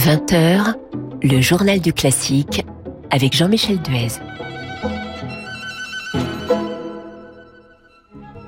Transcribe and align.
20h, 0.00 0.76
le 1.22 1.42
journal 1.42 1.78
du 1.78 1.92
classique 1.92 2.64
avec 3.10 3.36
Jean-Michel 3.36 3.82
Duez. 3.82 4.08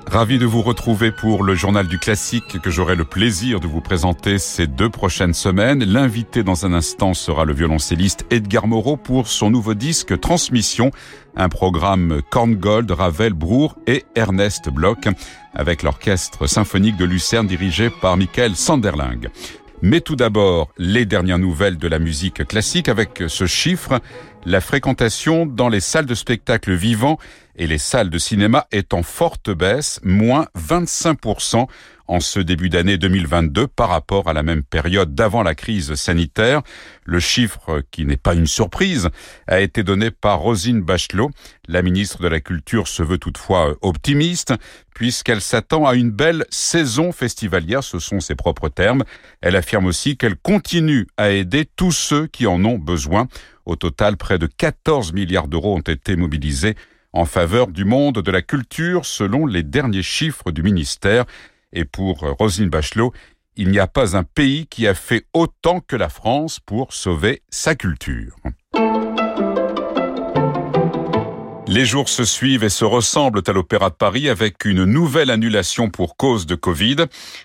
Ravi 0.07 0.39
de 0.39 0.47
vous 0.47 0.63
retrouver 0.63 1.11
pour 1.11 1.43
le 1.43 1.53
journal 1.53 1.87
du 1.87 1.99
classique 1.99 2.59
que 2.59 2.71
j'aurai 2.71 2.95
le 2.95 3.05
plaisir 3.05 3.59
de 3.59 3.67
vous 3.67 3.81
présenter 3.81 4.39
ces 4.39 4.65
deux 4.65 4.89
prochaines 4.89 5.35
semaines. 5.35 5.83
L'invité 5.83 6.41
dans 6.41 6.65
un 6.65 6.73
instant 6.73 7.13
sera 7.13 7.45
le 7.45 7.53
violoncelliste 7.53 8.25
Edgar 8.31 8.65
Moreau 8.65 8.97
pour 8.97 9.27
son 9.27 9.51
nouveau 9.51 9.75
disque 9.75 10.19
Transmission, 10.19 10.89
un 11.35 11.49
programme 11.49 12.23
Korngold, 12.31 12.89
Ravel, 12.89 13.33
Brour 13.33 13.77
et 13.85 14.05
Ernest 14.15 14.69
Bloch 14.69 15.07
avec 15.53 15.83
l'orchestre 15.83 16.47
symphonique 16.47 16.97
de 16.97 17.05
Lucerne 17.05 17.45
dirigé 17.45 17.91
par 18.01 18.17
Michael 18.17 18.55
Sanderling. 18.55 19.27
Mais 19.85 19.99
tout 19.99 20.15
d'abord, 20.15 20.69
les 20.77 21.05
dernières 21.05 21.39
nouvelles 21.39 21.77
de 21.77 21.89
la 21.89 21.99
musique 21.99 22.47
classique 22.47 22.87
avec 22.87 23.21
ce 23.27 23.45
chiffre, 23.45 23.99
la 24.45 24.61
fréquentation 24.61 25.45
dans 25.45 25.67
les 25.67 25.81
salles 25.81 26.05
de 26.05 26.15
spectacle 26.15 26.73
vivants 26.73 27.17
et 27.57 27.67
les 27.67 27.77
salles 27.77 28.09
de 28.09 28.17
cinéma 28.17 28.65
est 28.71 28.93
en 28.93 29.03
forte 29.03 29.49
baisse, 29.49 29.99
moins 30.01 30.47
25% 30.57 31.67
en 32.07 32.19
ce 32.19 32.39
début 32.39 32.69
d'année 32.69 32.97
2022 32.97 33.67
par 33.67 33.89
rapport 33.89 34.27
à 34.27 34.33
la 34.33 34.43
même 34.43 34.63
période 34.63 35.15
d'avant 35.15 35.43
la 35.43 35.55
crise 35.55 35.95
sanitaire. 35.95 36.61
Le 37.05 37.19
chiffre, 37.19 37.81
qui 37.91 38.05
n'est 38.05 38.17
pas 38.17 38.33
une 38.33 38.47
surprise, 38.47 39.09
a 39.47 39.61
été 39.61 39.83
donné 39.83 40.11
par 40.11 40.39
Rosine 40.39 40.81
Bachelot. 40.81 41.31
La 41.67 41.81
ministre 41.81 42.21
de 42.21 42.27
la 42.27 42.39
Culture 42.39 42.87
se 42.87 43.03
veut 43.03 43.17
toutefois 43.17 43.75
optimiste, 43.81 44.53
puisqu'elle 44.93 45.41
s'attend 45.41 45.85
à 45.85 45.95
une 45.95 46.11
belle 46.11 46.45
saison 46.49 47.11
festivalière, 47.11 47.83
ce 47.83 47.99
sont 47.99 48.19
ses 48.19 48.35
propres 48.35 48.69
termes. 48.69 49.03
Elle 49.41 49.55
affirme 49.55 49.85
aussi 49.85 50.17
qu'elle 50.17 50.35
continue 50.35 51.07
à 51.17 51.29
aider 51.31 51.65
tous 51.75 51.91
ceux 51.91 52.27
qui 52.27 52.47
en 52.47 52.63
ont 52.65 52.77
besoin. 52.77 53.27
Au 53.65 53.75
total, 53.75 54.17
près 54.17 54.37
de 54.37 54.47
14 54.47 55.13
milliards 55.13 55.47
d'euros 55.47 55.77
ont 55.77 55.81
été 55.81 56.15
mobilisés 56.15 56.75
en 57.13 57.25
faveur 57.25 57.67
du 57.67 57.85
monde 57.85 58.21
de 58.21 58.31
la 58.31 58.41
culture 58.41 59.05
selon 59.05 59.45
les 59.45 59.63
derniers 59.63 60.03
chiffres 60.03 60.51
du 60.51 60.63
ministère. 60.63 61.25
Et 61.73 61.85
pour 61.85 62.19
Rosine 62.19 62.69
Bachelot, 62.69 63.11
il 63.55 63.69
n'y 63.69 63.79
a 63.79 63.87
pas 63.87 64.15
un 64.15 64.23
pays 64.23 64.67
qui 64.67 64.87
a 64.87 64.93
fait 64.93 65.25
autant 65.33 65.79
que 65.79 65.95
la 65.95 66.09
France 66.09 66.59
pour 66.59 66.93
sauver 66.93 67.41
sa 67.49 67.75
culture. 67.75 68.35
Les 71.67 71.85
jours 71.85 72.09
se 72.09 72.23
suivent 72.23 72.63
et 72.63 72.69
se 72.69 72.85
ressemblent 72.85 73.41
à 73.47 73.51
l'Opéra 73.51 73.89
de 73.89 73.95
Paris 73.95 74.29
avec 74.29 74.63
une 74.65 74.83
nouvelle 74.83 75.31
annulation 75.31 75.89
pour 75.89 76.17
cause 76.17 76.45
de 76.45 76.53
Covid. 76.53 76.97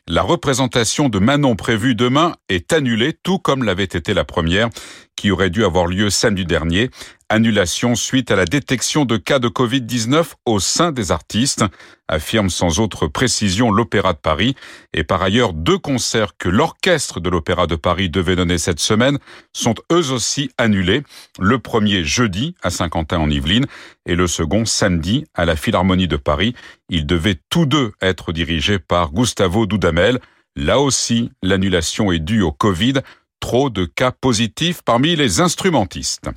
La 0.07 0.23
représentation 0.23 1.09
de 1.09 1.19
Manon 1.19 1.57
prévue 1.57 1.95
demain 1.95 2.35
est 2.51 2.75
annulée, 2.75 3.15
tout 3.15 3.39
comme 3.39 3.65
l'avait 3.65 3.85
été 3.85 4.13
la 4.13 4.25
première, 4.25 4.69
qui 5.17 5.31
aurait 5.31 5.51
dû 5.51 5.65
avoir 5.65 5.87
lieu 5.87 6.11
samedi 6.11 6.45
dernier. 6.45 6.91
Annulation 7.31 7.95
suite 7.95 8.31
à 8.31 8.37
la 8.37 8.47
détection 8.47 9.05
de 9.05 9.19
cas 9.19 9.39
de 9.39 9.49
Covid-19 9.49 10.33
au 10.47 10.61
sein 10.61 10.93
des 10.93 11.13
artistes, 11.13 11.63
affirme 12.09 12.49
sans 12.49 12.81
autre 12.81 13.07
précision 13.07 13.71
l'Opéra 13.71 14.15
de 14.15 14.19
Paris. 14.19 14.55
Et 14.95 15.05
par 15.05 15.23
ailleurs, 15.23 15.53
deux 15.53 15.77
concerts 15.77 16.39
que 16.39 16.49
l'orchestre 16.49 17.21
de 17.21 17.29
l'Opéra 17.29 17.67
de 17.67 17.77
Paris 17.77 18.09
devait 18.09 18.35
donner 18.35 18.57
cette 18.57 18.81
semaine 18.81 19.19
sont 19.53 19.75
eux 19.93 20.11
aussi 20.11 20.51
annulés. 20.57 21.03
Le 21.39 21.59
premier 21.59 22.03
jeudi 22.03 22.55
à 22.63 22.71
Saint-Quentin 22.71 23.19
en 23.19 23.29
Yvelines 23.29 23.67
et 24.07 24.15
le 24.15 24.27
second 24.27 24.65
samedi 24.65 25.27
à 25.35 25.45
la 25.45 25.55
Philharmonie 25.55 26.09
de 26.09 26.17
Paris. 26.17 26.55
Ils 26.89 27.05
devaient 27.05 27.41
tous 27.51 27.67
deux 27.67 27.93
être 28.01 28.33
dirigés 28.33 28.79
par 28.79 29.13
Gustavo 29.13 29.67
Dudamel. 29.67 30.19
Là 30.57 30.81
aussi, 30.81 31.31
l'annulation 31.43 32.11
est 32.11 32.21
due 32.21 32.41
au 32.41 32.53
Covid. 32.53 32.95
Trop 33.39 33.69
de 33.69 33.85
cas 33.85 34.13
positifs 34.13 34.81
parmi 34.83 35.15
les 35.15 35.41
instrumentistes. 35.41 36.31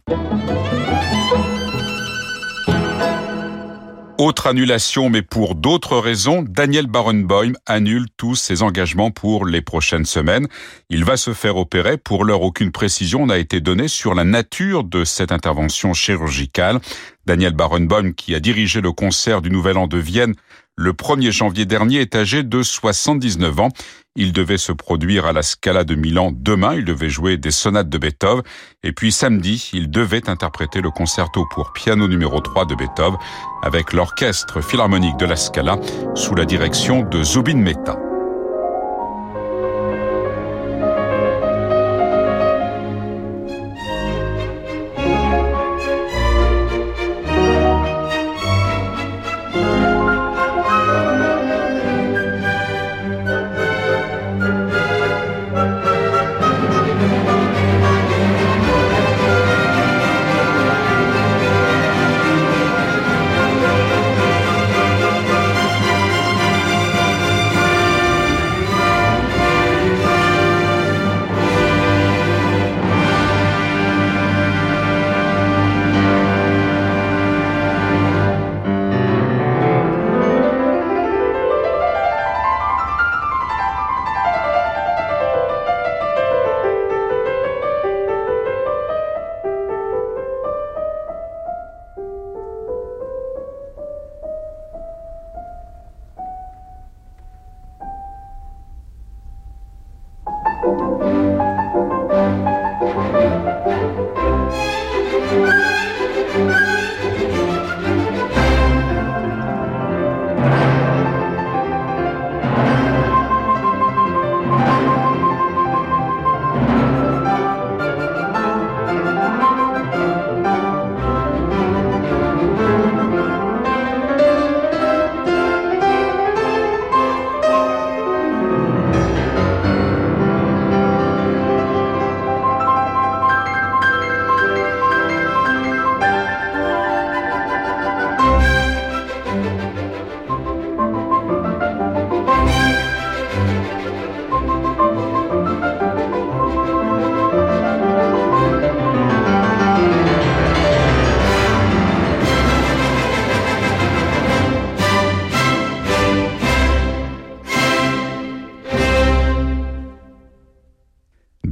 Autre 4.22 4.46
annulation, 4.46 5.10
mais 5.10 5.24
pour 5.24 5.56
d'autres 5.56 5.98
raisons, 5.98 6.46
Daniel 6.48 6.86
Barenboim 6.86 7.54
annule 7.66 8.06
tous 8.18 8.36
ses 8.36 8.62
engagements 8.62 9.10
pour 9.10 9.48
les 9.48 9.64
prochaines 9.64 10.06
semaines. 10.06 10.48
Il 10.92 11.04
va 11.04 11.18
se 11.18 11.34
faire 11.34 11.58
opérer. 11.58 11.98
Pour 11.98 12.24
l'heure, 12.24 12.44
aucune 12.44 12.72
précision 12.72 13.26
n'a 13.26 13.40
été 13.40 13.62
donnée 13.62 13.88
sur 13.88 14.14
la 14.14 14.24
nature 14.24 14.84
de 14.84 15.06
cette 15.06 15.32
intervention 15.32 15.96
chirurgicale. 15.96 16.80
Daniel 17.26 17.54
Barenboim, 17.54 18.12
qui 18.12 18.36
a 18.36 18.40
dirigé 18.40 18.80
le 18.80 18.92
concert 18.92 19.42
du 19.42 19.50
Nouvel 19.50 19.80
An 19.80 19.88
de 19.88 19.98
Vienne 19.98 20.36
le 20.76 20.94
1er 20.94 21.32
janvier 21.32 21.66
dernier, 21.66 22.02
est 22.02 22.16
âgé 22.16 22.44
de 22.44 22.62
79 22.62 23.60
ans. 23.60 23.70
Il 24.18 24.34
devait 24.34 24.58
se 24.58 24.74
produire 24.74 25.26
à 25.26 25.32
la 25.32 25.42
Scala 25.42 25.86
de 25.86 25.96
Milan 25.96 26.32
demain, 26.34 26.76
il 26.76 26.84
devait 26.84 27.10
jouer 27.10 27.38
des 27.38 27.52
sonates 27.52 27.88
de 27.88 27.98
Beethoven, 27.98 28.44
et 28.84 28.92
puis 28.92 29.12
samedi, 29.12 29.70
il 29.72 29.90
devait 29.90 30.30
interpréter 30.30 30.82
le 30.82 30.90
concerto 30.90 31.46
pour 31.52 31.72
piano 31.72 32.10
numéro 32.10 32.42
3 32.42 32.66
de 32.66 32.76
Beethoven 32.76 33.18
avec 33.64 33.94
l'orchestre 33.94 34.62
philharmonique 34.62 35.18
de 35.18 35.26
la 35.26 35.38
Scala 35.38 35.80
sous 36.14 36.36
la 36.36 36.44
direction 36.44 37.04
de 37.04 37.24
Zubin 37.24 37.56
Mehta. 37.56 38.11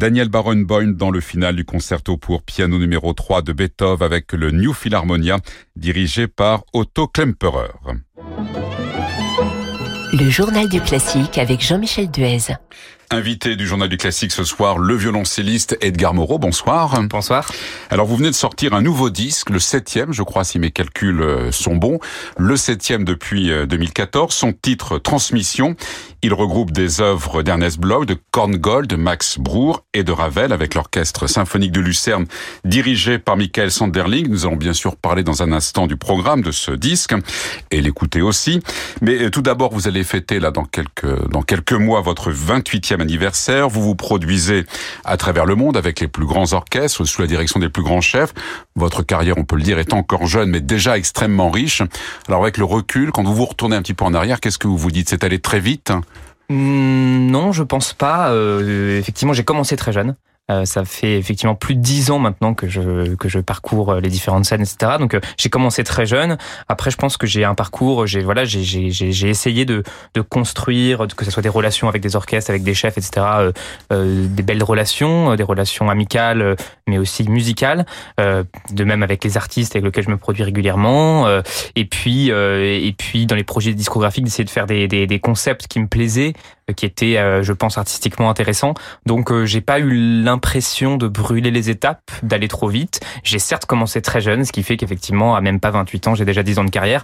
Daniel 0.10 0.30
Barenboim 0.30 0.94
dans 0.94 1.12
le 1.12 1.22
final 1.22 1.56
du 1.56 1.66
concerto 1.66 2.18
pour 2.18 2.42
piano 2.42 2.80
numéro 2.80 3.14
3 3.14 3.44
de 3.44 3.54
Beethoven 3.54 4.04
avec 4.04 4.34
le 4.34 4.50
New 4.50 4.74
Philharmonia 4.74 5.38
dirigé 5.76 6.28
par 6.28 6.64
Otto 6.74 7.06
Klemperer. 7.06 7.70
Le 10.14 10.30
journal 10.32 10.68
du 10.68 10.82
classique 10.82 11.38
avec 11.38 11.62
Jean-Michel 11.62 12.10
Duez. 12.10 12.56
Invité 13.12 13.56
du 13.56 13.66
Journal 13.66 13.90
du 13.90 13.98
Classique 13.98 14.32
ce 14.32 14.44
soir, 14.44 14.78
le 14.78 14.96
violoncelliste 14.96 15.76
Edgar 15.82 16.14
Moreau. 16.14 16.38
Bonsoir. 16.38 17.02
Bonsoir. 17.10 17.52
Alors 17.90 18.06
vous 18.06 18.16
venez 18.16 18.30
de 18.30 18.36
sortir 18.36 18.76
un 18.76 18.84
nouveau 18.84 19.10
disque, 19.10 19.50
le 19.50 19.58
septième, 19.58 20.14
je 20.14 20.22
crois, 20.22 20.44
si 20.44 20.60
mes 20.60 20.70
calculs 20.70 21.24
euh, 21.24 21.52
sont 21.52 21.76
bons. 21.76 21.98
Le 22.38 22.56
septième 22.56 23.06
depuis 23.06 23.50
2014. 23.68 24.32
Euh, 24.32 24.38
Son 24.38 24.54
titre, 24.54 25.00
Transmission. 25.00 25.76
Il 26.22 26.34
regroupe 26.34 26.72
des 26.72 27.02
œuvres 27.02 27.42
d'Ernest 27.42 27.80
Bloch, 27.80 28.06
de 28.06 28.16
Korngold, 28.30 28.88
de 28.88 28.96
Max 28.96 29.40
Bruch 29.40 29.78
et 29.94 30.04
de 30.04 30.12
Ravel 30.12 30.52
avec 30.54 30.76
l'orchestre 30.76 31.26
symphonique 31.26 31.72
de 31.72 31.80
Lucerne 31.80 32.26
dirigé 32.64 33.18
par 33.18 33.38
Michael 33.38 33.72
Sanderling. 33.72 34.28
Nous 34.28 34.46
allons 34.46 34.58
bien 34.58 34.74
sûr 34.74 34.96
parler 34.98 35.24
dans 35.24 35.42
un 35.42 35.52
instant 35.52 35.88
du 35.88 35.96
programme 35.96 36.44
de 36.44 36.52
ce 36.52 36.72
disque 36.72 37.16
et 37.72 37.82
l'écouter 37.82 38.22
aussi. 38.22 38.60
Mais 39.02 39.24
euh, 39.24 39.30
tout 39.32 39.42
d'abord, 39.42 39.74
vous 39.74 39.88
allez 39.88 40.04
fêter 40.04 40.40
là 40.40 40.52
dans 40.52 40.66
quelques, 40.66 41.28
dans 41.30 41.42
quelques 41.42 41.74
mois 41.74 42.02
votre 42.02 42.32
28e 42.32 42.99
anniversaire. 43.02 43.70
Vous 43.70 43.82
vous 43.82 43.96
produisez 43.96 44.66
à 45.06 45.18
travers 45.18 45.46
le 45.46 45.56
monde 45.56 45.78
avec 45.78 46.00
les 46.00 46.08
plus 46.08 46.26
grands 46.26 46.54
orchestres, 46.54 47.06
sous 47.06 47.22
la 47.22 47.28
direction 47.28 47.60
des 47.60 47.70
plus 47.70 47.84
grands 47.84 48.02
chefs. 48.02 48.34
Votre 48.76 49.04
carrière, 49.04 49.38
on 49.38 49.44
peut 49.44 49.56
le 49.56 49.64
dire, 49.64 49.80
est 49.80 49.94
encore 49.94 50.26
jeune, 50.28 50.50
mais 50.50 50.62
déjà 50.62 50.98
extrêmement 50.98 51.50
riche. 51.50 51.82
Alors 52.28 52.42
avec 52.42 52.58
le 52.58 52.66
recul, 52.66 53.12
quand 53.12 53.24
vous 53.24 53.36
vous 53.36 53.46
retournez 53.46 53.76
un 53.76 53.82
petit 53.82 53.94
peu 53.94 54.06
en 54.06 54.14
arrière, 54.14 54.40
qu'est-ce 54.40 54.58
que 54.58 54.68
vous 54.68 54.78
vous 54.78 54.92
dites? 54.92 55.10
C'est 55.10 55.24
allé 55.24 55.40
très 55.40 55.60
vite? 55.60 55.92
Hmm, 56.50 57.28
non, 57.30 57.52
je 57.52 57.64
pense 57.64 57.94
pas. 57.94 58.32
Euh, 58.32 59.00
effectivement, 59.00 59.34
j'ai 59.34 59.44
commencé 59.44 59.76
très 59.76 59.94
jeune. 59.94 60.16
Euh, 60.50 60.66
ça 60.66 60.84
fait 60.86 61.18
effectivement 61.18 61.56
plus 61.56 61.76
de 61.76 61.82
dix 61.82 62.12
ans 62.12 62.20
maintenant 62.20 62.54
que 62.54 62.68
je 62.68 63.16
que 63.16 63.30
je 63.30 63.40
parcours 63.40 63.92
euh, 63.92 64.00
les 64.00 64.10
différentes 64.10 64.46
scènes, 64.46 64.62
etc. 64.62 64.94
Donc 65.00 65.14
euh, 65.14 65.20
j'ai 65.38 65.50
commencé 65.50 65.84
très 65.84 66.06
jeune. 66.06 66.38
Après, 66.68 66.92
je 66.92 66.98
pense 66.98 67.18
que 67.18 67.28
j'ai 67.28 67.44
un 67.44 67.56
parcours. 67.56 68.08
J'ai 68.08 68.22
voilà, 68.22 68.46
j'ai 68.46 68.64
j'ai 68.64 68.90
j'ai 68.92 69.30
essayé 69.30 69.66
de 69.66 69.84
de 70.16 70.22
construire, 70.22 71.08
que 71.16 71.26
ce 71.26 71.32
soit 71.32 71.44
des 71.44 71.50
relations 71.50 71.88
avec 71.88 72.02
des 72.02 72.16
orchestres, 72.16 72.50
avec 72.50 72.64
des 72.64 72.74
chefs, 72.74 72.98
etc. 72.98 73.52
Euh, 73.92 74.28
des 74.28 74.44
belles 74.44 74.64
relations, 74.64 75.36
des 75.36 75.44
relations 75.44 75.90
amicales, 75.90 76.56
mais 76.88 76.98
aussi 76.98 77.28
musicales. 77.30 77.86
de 78.18 78.84
même 78.84 79.04
avec 79.04 79.24
les 79.24 79.38
artistes 79.38 79.76
avec 79.76 79.86
lesquels 79.86 80.06
je 80.06 80.10
me 80.10 80.18
produis 80.18 80.44
régulièrement. 80.44 81.28
et 81.76 81.86
puis 81.86 82.30
et 82.30 82.96
puis 82.98 83.26
dans 83.26 83.36
les 83.36 83.44
projets 83.44 83.74
discographiques, 83.74 84.24
d'essayer 84.24 84.46
de 84.46 84.50
faire 84.50 84.66
des, 84.66 84.88
des 84.88 85.08
des 85.08 85.20
concepts 85.20 85.68
qui 85.68 85.80
me 85.80 85.88
plaisaient 85.88 86.34
qui 86.74 86.86
était, 86.86 87.18
euh, 87.18 87.44
je 87.44 87.54
pense, 87.54 87.78
artistiquement 87.78 88.30
intéressant. 88.30 88.74
Donc, 89.06 89.32
euh, 89.32 89.46
j'ai 89.46 89.62
pas 89.62 89.80
eu 89.80 89.90
l'impression 90.24 90.39
de 90.98 91.08
brûler 91.08 91.52
les 91.52 91.70
étapes, 91.70 92.12
d'aller 92.24 92.48
trop 92.48 92.68
vite. 92.68 93.00
J'ai 93.24 93.40
certes 93.40 93.66
commencé 93.66 94.02
très 94.02 94.22
jeune, 94.22 94.46
ce 94.46 94.52
qui 94.52 94.64
fait 94.64 94.78
qu'effectivement, 94.78 95.36
à 95.36 95.42
même 95.42 95.60
pas 95.60 95.72
28 95.72 96.08
ans, 96.08 96.16
j'ai 96.16 96.26
déjà 96.26 96.44
10 96.44 96.60
ans 96.60 96.64
de 96.66 96.70
carrière. 96.70 97.04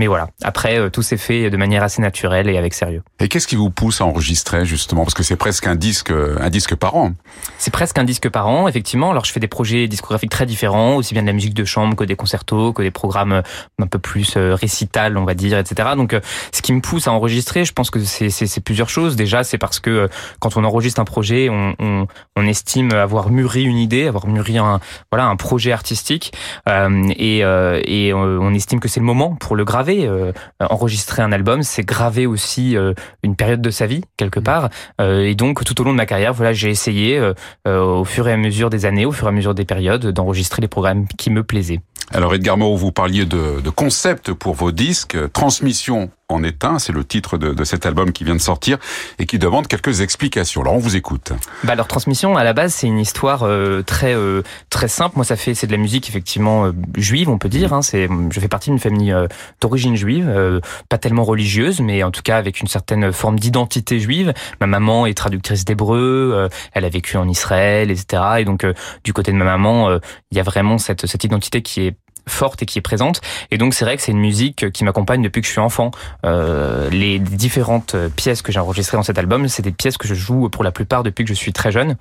Mais 0.00 0.06
voilà, 0.06 0.28
après, 0.42 0.80
euh, 0.80 0.88
tout 0.88 1.02
s'est 1.02 1.18
fait 1.18 1.50
de 1.50 1.56
manière 1.58 1.82
assez 1.82 2.00
naturelle 2.00 2.48
et 2.48 2.56
avec 2.56 2.72
sérieux. 2.72 3.02
Et 3.20 3.28
qu'est-ce 3.28 3.46
qui 3.46 3.54
vous 3.54 3.68
pousse 3.68 4.00
à 4.00 4.06
enregistrer, 4.06 4.64
justement? 4.64 5.04
Parce 5.04 5.12
que 5.12 5.22
c'est 5.22 5.36
presque 5.36 5.66
un 5.66 5.74
disque, 5.74 6.10
un 6.10 6.48
disque 6.48 6.74
par 6.74 6.96
an. 6.96 7.12
C'est 7.58 7.70
presque 7.70 7.98
un 7.98 8.04
disque 8.04 8.30
par 8.30 8.48
an, 8.48 8.66
effectivement. 8.66 9.10
Alors, 9.10 9.26
je 9.26 9.32
fais 9.32 9.40
des 9.40 9.46
projets 9.46 9.88
discographiques 9.88 10.30
très 10.30 10.46
différents, 10.46 10.96
aussi 10.96 11.12
bien 11.12 11.22
de 11.22 11.26
la 11.26 11.34
musique 11.34 11.52
de 11.52 11.66
chambre 11.66 11.96
que 11.96 12.04
des 12.04 12.16
concertos, 12.16 12.72
que 12.72 12.80
des 12.80 12.90
programmes 12.90 13.42
un 13.78 13.86
peu 13.86 13.98
plus 13.98 14.38
euh, 14.38 14.54
récital, 14.54 15.18
on 15.18 15.26
va 15.26 15.34
dire, 15.34 15.58
etc. 15.58 15.90
Donc, 15.96 16.14
euh, 16.14 16.20
ce 16.50 16.62
qui 16.62 16.72
me 16.72 16.80
pousse 16.80 17.06
à 17.06 17.12
enregistrer, 17.12 17.66
je 17.66 17.74
pense 17.74 17.90
que 17.90 18.00
c'est 18.00 18.64
plusieurs 18.64 18.88
choses. 18.88 19.16
Déjà, 19.16 19.44
c'est 19.44 19.58
parce 19.58 19.80
que 19.80 20.08
quand 20.38 20.56
on 20.56 20.64
enregistre 20.64 20.98
un 21.02 21.04
projet, 21.04 21.50
on, 21.50 21.74
on, 21.78 22.06
on, 22.36 22.46
estime 22.46 22.94
avoir 22.94 23.28
mûri 23.28 23.64
une 23.64 23.76
idée, 23.76 24.06
avoir 24.06 24.26
mûri 24.28 24.56
un, 24.56 24.80
voilà, 25.12 25.26
un 25.26 25.36
projet 25.36 25.72
artistique, 25.72 26.32
et, 26.66 27.38
et 27.40 28.14
on 28.14 28.54
estime 28.54 28.80
que 28.80 28.88
c'est 28.88 29.00
le 29.00 29.06
moment 29.06 29.34
pour 29.34 29.56
le 29.56 29.64
graver 29.66 29.89
euh, 29.98 30.32
enregistrer 30.60 31.22
un 31.22 31.32
album, 31.32 31.62
c'est 31.62 31.82
graver 31.82 32.26
aussi 32.26 32.76
euh, 32.76 32.94
une 33.22 33.36
période 33.36 33.60
de 33.60 33.70
sa 33.70 33.86
vie 33.86 34.02
quelque 34.16 34.40
mmh. 34.40 34.44
part. 34.44 34.70
Euh, 35.00 35.22
et 35.22 35.34
donc 35.34 35.64
tout 35.64 35.80
au 35.80 35.84
long 35.84 35.92
de 35.92 35.96
ma 35.96 36.06
carrière, 36.06 36.32
voilà, 36.32 36.52
j'ai 36.52 36.70
essayé 36.70 37.20
au 37.66 38.04
fur 38.04 38.28
et 38.28 38.32
à 38.32 38.36
mesure 38.36 38.70
des 38.70 38.86
années, 38.86 39.06
au 39.06 39.12
fur 39.12 39.26
et 39.26 39.30
à 39.30 39.32
mesure 39.32 39.54
des 39.54 39.64
périodes, 39.64 40.06
d'enregistrer 40.06 40.62
les 40.62 40.68
programmes 40.68 41.06
qui 41.18 41.30
me 41.30 41.42
plaisaient. 41.42 41.80
Alors 42.12 42.34
Edgar 42.34 42.56
Moreau, 42.56 42.76
vous 42.76 42.92
parliez 42.92 43.24
de, 43.24 43.60
de 43.60 43.70
concept 43.70 44.32
pour 44.32 44.54
vos 44.54 44.72
disques, 44.72 45.16
transmission 45.32 46.10
en 46.32 46.42
est 46.42 46.64
un, 46.64 46.78
c'est 46.78 46.92
le 46.92 47.04
titre 47.04 47.38
de, 47.38 47.52
de, 47.52 47.64
cet 47.64 47.86
album 47.86 48.12
qui 48.12 48.24
vient 48.24 48.34
de 48.34 48.40
sortir 48.40 48.78
et 49.18 49.26
qui 49.26 49.38
demande 49.38 49.66
quelques 49.66 50.00
explications. 50.00 50.62
Alors 50.62 50.74
on 50.74 50.78
vous 50.78 50.96
écoute. 50.96 51.32
Bah 51.64 51.74
leur 51.74 51.88
transmission 51.88 52.36
à 52.36 52.44
la 52.44 52.52
base 52.52 52.74
c'est 52.74 52.86
une 52.86 52.98
histoire 52.98 53.42
euh, 53.42 53.82
très 53.82 54.14
euh, 54.14 54.42
très 54.70 54.88
simple. 54.88 55.16
Moi 55.16 55.24
ça 55.24 55.36
fait 55.36 55.54
c'est 55.54 55.66
de 55.66 55.72
la 55.72 55.78
musique 55.78 56.08
effectivement 56.08 56.66
euh, 56.66 56.72
juive 56.96 57.28
on 57.28 57.38
peut 57.38 57.48
dire. 57.48 57.72
Hein. 57.72 57.82
C'est 57.82 58.08
je 58.30 58.40
fais 58.40 58.48
partie 58.48 58.70
d'une 58.70 58.78
famille 58.78 59.14
d'origine 59.60 59.96
juive, 59.96 60.60
pas 60.88 60.98
tellement 60.98 61.24
religieuse 61.24 61.80
mais 61.80 62.02
en 62.02 62.10
tout 62.10 62.22
cas 62.22 62.36
avec 62.36 62.60
une 62.60 62.68
certaine 62.68 63.12
forme 63.12 63.38
d'identité 63.38 64.00
juive. 64.00 64.32
Ma 64.60 64.66
maman 64.66 65.06
est 65.06 65.14
traductrice 65.14 65.64
d'hébreu, 65.64 66.48
elle 66.72 66.84
a 66.84 66.88
vécu 66.88 67.16
en 67.16 67.28
Israël 67.28 67.90
etc. 67.90 68.22
Et 68.38 68.44
donc 68.44 68.66
du 69.04 69.12
côté 69.12 69.32
de 69.32 69.36
ma 69.36 69.44
maman 69.44 69.98
il 70.30 70.36
y 70.36 70.40
a 70.40 70.44
vraiment 70.44 70.78
cette 70.78 71.06
cette 71.06 71.24
identité 71.24 71.62
qui 71.62 71.86
est 71.86 71.96
forte 72.30 72.62
et 72.62 72.66
qui 72.66 72.78
est 72.78 72.82
présente. 72.82 73.20
Et 73.50 73.58
donc 73.58 73.74
c'est 73.74 73.84
vrai 73.84 73.96
que 73.96 74.02
c'est 74.02 74.12
une 74.12 74.20
musique 74.20 74.70
qui 74.72 74.84
m'accompagne 74.84 75.22
depuis 75.22 75.40
que 75.40 75.46
je 75.46 75.52
suis 75.52 75.60
enfant. 75.60 75.90
Euh, 76.24 76.88
les 76.90 77.18
différentes 77.18 77.96
pièces 78.16 78.42
que 78.42 78.52
j'ai 78.52 78.60
enregistrées 78.60 78.96
dans 78.96 79.02
cet 79.02 79.18
album, 79.18 79.48
c'est 79.48 79.62
des 79.62 79.72
pièces 79.72 79.96
que 79.96 80.08
je 80.08 80.14
joue 80.14 80.48
pour 80.48 80.64
la 80.64 80.72
plupart 80.72 81.02
depuis 81.02 81.24
que 81.24 81.30
je 81.30 81.34
suis 81.34 81.52
très 81.52 81.72
jeune. 81.72 81.96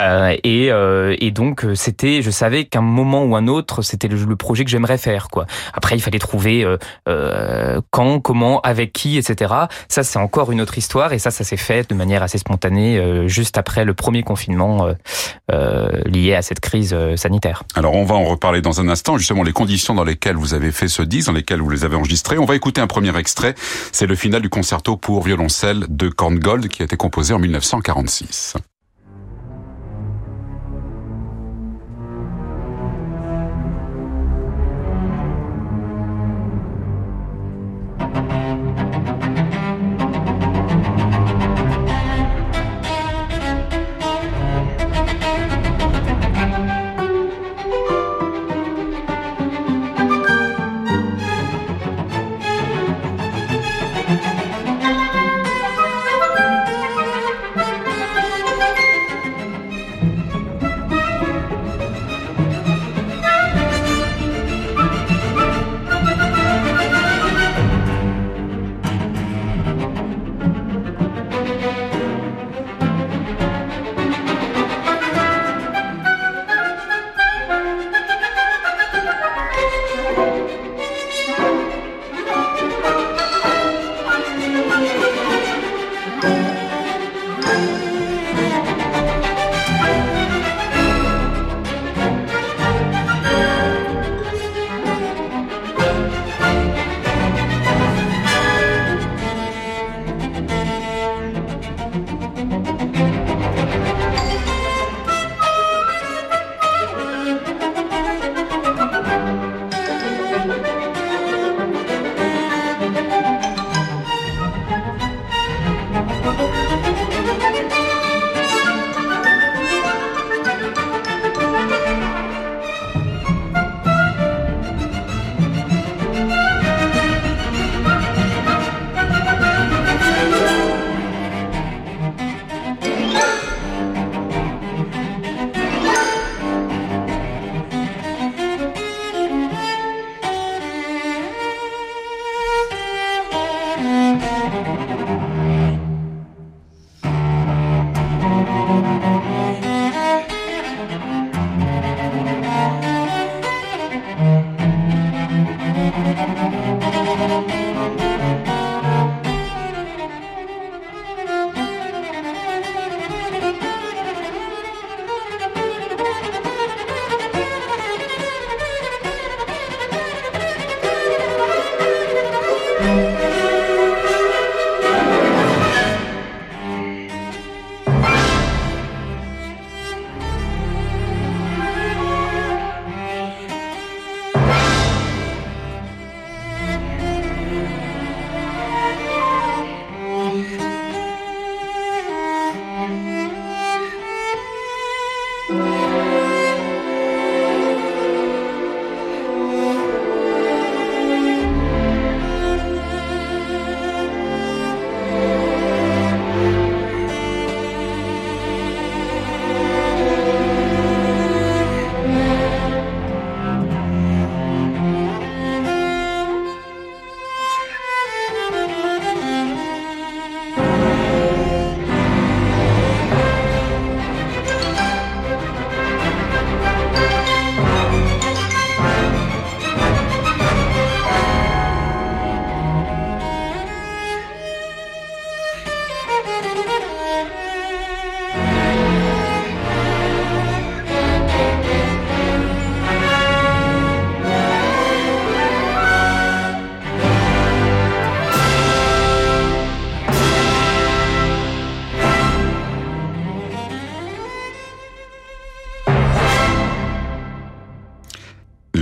Euh, 0.00 0.36
et, 0.44 0.70
euh, 0.70 1.16
et 1.20 1.30
donc 1.30 1.66
c'était, 1.74 2.22
je 2.22 2.30
savais 2.30 2.64
qu'un 2.64 2.80
moment 2.80 3.24
ou 3.24 3.36
un 3.36 3.46
autre, 3.48 3.82
c'était 3.82 4.08
le, 4.08 4.16
le, 4.24 4.36
projet 4.36 4.64
que 4.64 4.70
j'aimerais 4.70 4.98
faire. 4.98 5.28
Quoi. 5.28 5.46
Après, 5.74 5.96
il 5.96 6.00
fallait 6.00 6.18
trouver 6.18 6.64
euh, 6.64 6.78
euh, 7.08 7.80
quand, 7.90 8.20
comment, 8.20 8.60
avec 8.60 8.92
qui, 8.92 9.18
etc. 9.18 9.52
Ça, 9.88 10.02
c'est 10.02 10.18
encore 10.18 10.52
une 10.52 10.60
autre 10.60 10.78
histoire. 10.78 11.12
Et 11.12 11.18
ça, 11.18 11.30
ça 11.30 11.44
s'est 11.44 11.56
fait 11.56 11.88
de 11.88 11.94
manière 11.94 12.22
assez 12.22 12.38
spontanée 12.38 12.98
euh, 12.98 13.28
juste 13.28 13.58
après 13.58 13.84
le 13.84 13.94
premier 13.94 14.22
confinement 14.22 14.88
lié 16.06 16.34
à 16.34 16.42
cette 16.42 16.60
crise 16.60 16.96
sanitaire. 17.16 17.64
Alors, 17.74 17.94
on 17.94 18.04
va 18.04 18.14
en 18.14 18.24
reparler 18.24 18.60
dans 18.60 18.80
un 18.80 18.88
instant. 18.88 19.18
Justement, 19.18 19.42
les 19.42 19.52
conditions 19.52 19.69
dans 19.70 20.04
lesquelles 20.04 20.36
vous 20.36 20.54
avez 20.54 20.72
fait 20.72 20.88
ce 20.88 21.02
disque, 21.02 21.28
dans 21.28 21.32
lesquelles 21.32 21.60
vous 21.60 21.70
les 21.70 21.84
avez 21.84 21.96
enregistrés. 21.96 22.38
On 22.38 22.44
va 22.44 22.56
écouter 22.56 22.80
un 22.80 22.86
premier 22.86 23.16
extrait. 23.16 23.54
C'est 23.92 24.06
le 24.06 24.16
final 24.16 24.42
du 24.42 24.48
concerto 24.48 24.96
pour 24.96 25.22
violoncelle 25.22 25.86
de 25.88 26.08
Korngold 26.08 26.68
qui 26.68 26.82
a 26.82 26.84
été 26.84 26.96
composé 26.96 27.34
en 27.34 27.38
1946. 27.38 28.56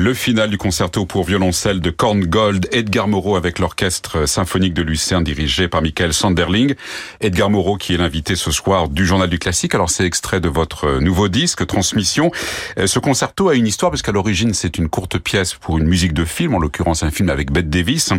Le 0.08 0.14
final 0.14 0.48
du 0.48 0.56
concerto 0.56 1.04
pour 1.04 1.24
violoncelle 1.24 1.82
de 1.82 1.90
Korngold, 1.90 2.66
Edgar 2.72 3.08
Moreau 3.08 3.36
avec 3.36 3.58
l'orchestre 3.58 4.24
symphonique 4.24 4.72
de 4.72 4.80
Lucerne 4.80 5.22
dirigé 5.22 5.68
par 5.68 5.82
Michael 5.82 6.14
Sanderling. 6.14 6.76
Edgar 7.20 7.50
Moreau 7.50 7.76
qui 7.76 7.92
est 7.92 7.98
l'invité 7.98 8.34
ce 8.34 8.50
soir 8.50 8.88
du 8.88 9.04
Journal 9.04 9.28
du 9.28 9.38
Classique. 9.38 9.74
Alors 9.74 9.90
c'est 9.90 10.06
extrait 10.06 10.40
de 10.40 10.48
votre 10.48 10.98
nouveau 11.00 11.28
disque, 11.28 11.66
Transmission. 11.66 12.30
Euh, 12.78 12.86
ce 12.86 12.98
concerto 12.98 13.50
a 13.50 13.54
une 13.54 13.66
histoire 13.66 13.90
parce 13.90 14.00
qu'à 14.00 14.12
l'origine 14.12 14.54
c'est 14.54 14.78
une 14.78 14.88
courte 14.88 15.18
pièce 15.18 15.52
pour 15.52 15.76
une 15.76 15.86
musique 15.86 16.14
de 16.14 16.24
film, 16.24 16.54
en 16.54 16.58
l'occurrence 16.58 17.02
un 17.02 17.10
film 17.10 17.28
avec 17.28 17.52
Bette 17.52 17.68
Davis 17.68 18.14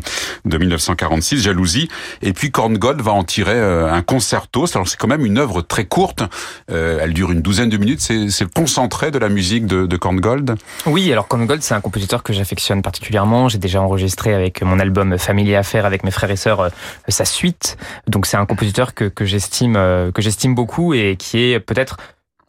de 0.45 0.57
1946, 0.59 1.41
Jalousie. 1.41 1.89
Et 2.21 2.33
puis 2.33 2.51
Korngold 2.51 3.01
va 3.01 3.13
en 3.13 3.23
tirer 3.23 3.55
euh, 3.55 3.91
un 3.91 4.03
concerto. 4.03 4.67
Alors 4.75 4.87
c'est 4.87 4.99
quand 4.99 5.07
même 5.07 5.25
une 5.25 5.39
œuvre 5.39 5.63
très 5.63 5.85
courte. 5.85 6.21
Euh, 6.69 6.99
elle 7.01 7.13
dure 7.13 7.31
une 7.31 7.41
douzaine 7.41 7.69
de 7.69 7.77
minutes. 7.77 8.01
C'est 8.01 8.41
le 8.41 8.49
concentré 8.53 9.09
de 9.09 9.17
la 9.17 9.29
musique 9.29 9.65
de, 9.65 9.87
de 9.87 9.97
Korngold. 9.97 10.53
Oui, 10.85 11.11
alors 11.11 11.27
Korngold 11.27 11.63
c'est 11.63 11.78
un 11.79 11.81
compositeur 11.81 12.23
que 12.23 12.33
j'affectionne 12.33 12.81
particulièrement. 12.81 13.47
J'ai 13.47 13.57
déjà 13.57 13.81
enregistré 13.81 14.33
avec 14.33 14.61
mon 14.61 14.79
album 14.79 15.17
Famille 15.17 15.55
Affaires 15.55 15.85
avec 15.85 16.03
mes 16.03 16.11
frères 16.11 16.29
et 16.29 16.35
sœurs 16.35 16.59
euh, 16.59 16.69
sa 17.07 17.25
suite. 17.25 17.77
Donc 18.07 18.25
c'est 18.25 18.37
un 18.37 18.45
compositeur 18.45 18.93
que, 18.93 19.05
que 19.05 19.25
j'estime 19.25 19.75
euh, 19.77 20.11
que 20.11 20.21
j'estime 20.21 20.53
beaucoup 20.55 20.93
et 20.93 21.15
qui 21.17 21.39
est 21.39 21.59
peut-être 21.59 21.97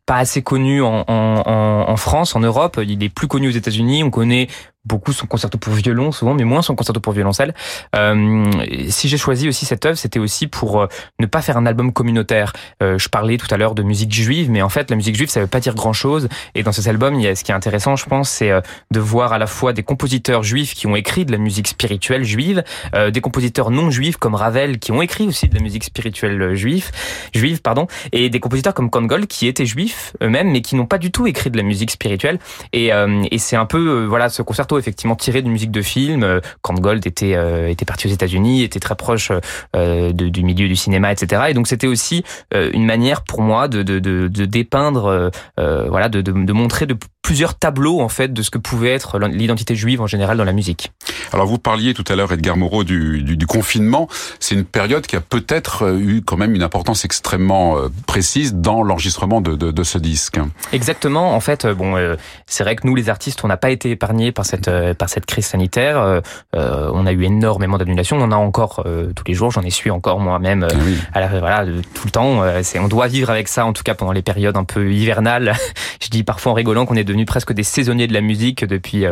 pas 0.04 0.16
assez 0.16 0.42
connu 0.42 0.82
en, 0.82 1.04
en, 1.06 1.84
en, 1.88 1.96
France, 1.96 2.34
en 2.34 2.40
Europe. 2.40 2.80
Il 2.82 3.00
est 3.04 3.08
plus 3.08 3.28
connu 3.28 3.46
aux 3.46 3.52
États-Unis. 3.52 4.02
On 4.02 4.10
connaît 4.10 4.49
beaucoup 4.84 5.12
son 5.12 5.26
concerto 5.26 5.58
pour 5.58 5.75
violon 5.75 6.10
souvent, 6.10 6.34
mais 6.34 6.44
moins 6.44 6.62
son 6.62 6.75
concerto 6.75 7.00
pour 7.00 7.12
violoncelle. 7.12 7.54
Euh, 7.94 8.50
si 8.88 9.08
j'ai 9.08 9.18
choisi 9.18 9.46
aussi 9.49 9.66
cette 9.66 9.84
œuvre, 9.84 9.99
c'était 9.99 10.18
aussi 10.18 10.46
pour 10.46 10.80
euh, 10.80 10.87
ne 11.18 11.26
pas 11.26 11.42
faire 11.42 11.58
un 11.58 11.66
album 11.66 11.92
communautaire. 11.92 12.52
Euh, 12.82 12.99
je 12.99 13.08
parlais 13.08 13.37
tout 13.37 13.46
à 13.50 13.58
l'heure 13.58 13.75
de 13.75 13.82
musique 13.82 14.12
juive, 14.12 14.50
mais 14.50 14.62
en 14.62 14.70
fait 14.70 14.90
la 14.90 14.96
musique 14.96 15.16
juive 15.16 15.28
ça 15.28 15.40
veut 15.40 15.46
pas 15.46 15.60
dire 15.60 15.75
grand 15.75 15.92
chose. 15.92 16.28
Et 16.54 16.62
dans 16.62 16.72
cet 16.72 16.87
album, 16.87 17.14
il 17.14 17.22
y 17.22 17.28
a, 17.28 17.34
ce 17.34 17.44
qui 17.44 17.52
est 17.52 17.54
intéressant, 17.54 17.96
je 17.96 18.06
pense, 18.06 18.30
c'est 18.30 18.50
euh, 18.50 18.60
de 18.90 19.00
voir 19.00 19.34
à 19.34 19.38
la 19.38 19.46
fois 19.46 19.72
des 19.75 19.82
compositeurs 19.82 20.42
juifs 20.42 20.75
qui 20.75 20.87
ont 20.87 20.96
écrit 20.96 21.26
de 21.26 21.32
la 21.32 21.38
musique 21.38 21.68
spirituelle 21.68 22.25
juive, 22.25 22.64
euh, 22.94 23.10
des 23.10 23.20
compositeurs 23.20 23.70
non 23.70 23.90
juifs 23.90 24.16
comme 24.16 24.34
Ravel 24.34 24.78
qui 24.78 24.92
ont 24.92 25.02
écrit 25.02 25.26
aussi 25.26 25.49
de 25.49 25.54
la 25.54 25.60
musique 25.60 25.84
spirituelle 25.84 26.54
juive, 26.54 26.90
juive 27.34 27.60
pardon, 27.60 27.87
et 28.12 28.30
des 28.30 28.40
compositeurs 28.40 28.72
comme 28.72 28.88
Kongol 28.88 29.26
qui 29.26 29.46
étaient 29.46 29.66
juifs 29.66 30.14
eux-mêmes, 30.22 30.50
mais 30.50 30.62
qui 30.62 30.75
n'ont 30.75 30.87
pas 30.87 30.99
du 30.99 31.10
tout 31.10 31.26
écrit 31.26 31.50
de 31.50 31.56
la 31.58 31.62
musique 31.62 31.90
spirituelle. 31.90 32.38
Et, 32.72 32.90
et 33.30 33.38
c'est 33.38 33.56
un 33.56 33.66
peu 33.66 34.04
voilà 34.04 34.28
ce 34.28 34.42
concerto 34.70 34.78
effectivement 34.78 35.16
tiré 35.16 35.42
d'une 35.42 35.52
musique 35.52 35.70
de 35.70 35.82
film. 35.82 36.22
Euh, 36.22 36.40
quand 36.62 36.74
Gold 36.74 37.06
était 37.06 37.34
euh, 37.34 37.68
était 37.68 37.84
parti 37.84 38.06
aux 38.06 38.10
États-Unis, 38.10 38.62
était 38.62 38.80
très 38.80 38.94
proche 38.94 39.32
euh, 39.76 40.12
du 40.12 40.42
milieu 40.42 40.68
du 40.68 40.76
cinéma, 40.76 41.12
etc. 41.12 41.42
Et 41.48 41.54
donc 41.54 41.66
c'était 41.66 41.86
aussi 41.86 42.24
une 42.52 42.84
manière 42.84 43.22
pour 43.22 43.42
moi 43.42 43.68
de 43.68 43.82
de, 43.82 43.98
de, 43.98 44.28
de 44.28 44.44
dépeindre, 44.44 45.30
voilà, 45.56 46.08
de, 46.08 46.20
de, 46.20 46.32
de 46.32 46.52
montrer 46.52 46.86
de 46.86 46.96
plusieurs 47.22 47.54
tableaux 47.54 48.00
en 48.00 48.08
fait 48.08 48.32
de 48.32 48.42
ce 48.42 48.50
que 48.50 48.58
pouvait 48.58 48.92
être 48.92 49.18
l'identité 49.18 49.76
juive 49.76 50.00
en 50.00 50.06
général 50.06 50.36
dans 50.36 50.44
la 50.44 50.52
musique. 50.52 50.90
Alors 51.32 51.46
vous 51.46 51.58
parliez 51.58 51.94
tout 51.94 52.04
à 52.08 52.16
l'heure, 52.16 52.32
Edgar 52.32 52.56
Moreau, 52.56 52.82
du, 52.84 53.22
du, 53.22 53.36
du 53.36 53.46
confinement. 53.46 54.08
C'est 54.40 54.54
une 54.54 54.64
période 54.64 55.06
qui 55.06 55.16
a 55.16 55.20
peut-être 55.20 55.96
eu 55.98 56.22
quand 56.22 56.36
même 56.36 56.54
une 56.54 56.62
importance 56.62 57.04
extrêmement 57.04 57.76
précise 58.06 58.54
dans 58.54 58.82
l'enregistrement 58.82 59.40
de, 59.40 59.54
de, 59.54 59.70
de, 59.70 59.82
ce 59.82 59.98
disque. 59.98 60.38
Exactement. 60.72 61.34
En 61.34 61.40
fait, 61.40 61.66
bon, 61.66 62.16
c'est 62.46 62.64
vrai 62.64 62.76
que 62.76 62.86
nous, 62.86 62.94
les 62.94 63.08
artistes, 63.08 63.44
on 63.44 63.48
n'a 63.48 63.56
pas 63.56 63.70
été 63.70 63.90
épargnés 63.90 64.32
par 64.32 64.44
cette 64.44 64.60
par 64.69 65.09
cette 65.09 65.26
crise 65.26 65.47
sanitaire. 65.47 65.99
Euh, 65.99 66.90
on 66.93 67.07
a 67.07 67.12
eu 67.12 67.25
énormément 67.25 67.79
d'annulations. 67.79 68.17
On 68.17 68.23
en 68.23 68.33
a 68.33 68.37
encore 68.37 68.85
tous 69.14 69.25
les 69.26 69.35
jours. 69.35 69.50
J'en 69.50 69.62
ai 69.62 69.71
su 69.71 69.90
encore 69.90 70.21
moi-même. 70.21 70.67
Oui. 70.85 70.99
À 71.12 71.21
la, 71.21 71.29
voilà, 71.29 71.64
tout 71.95 72.07
le 72.07 72.11
temps. 72.11 72.43
c'est 72.62 72.79
on 72.79 72.88
doit 72.88 73.07
vivre 73.07 73.31
avec 73.31 73.49
ça, 73.49 73.64
en 73.64 73.73
tout 73.73 73.83
cas 73.83 73.95
pendant 73.95 74.12
les 74.12 74.23
périodes 74.23 74.57
un 74.57 74.64
peu 74.64 74.93
hivernales. 74.93 75.55
Je 76.02 76.09
dis 76.09 76.23
parfois 76.23 76.52
en 76.52 76.55
rigolant 76.55 76.87
qu'on 76.87 76.97
est 76.97 77.05
devenu 77.05 77.25
presque 77.25 77.52
des 77.52 77.62
saisonniers 77.62 78.07
de 78.07 78.14
la 78.14 78.21
musique 78.21 78.64
depuis 78.64 79.05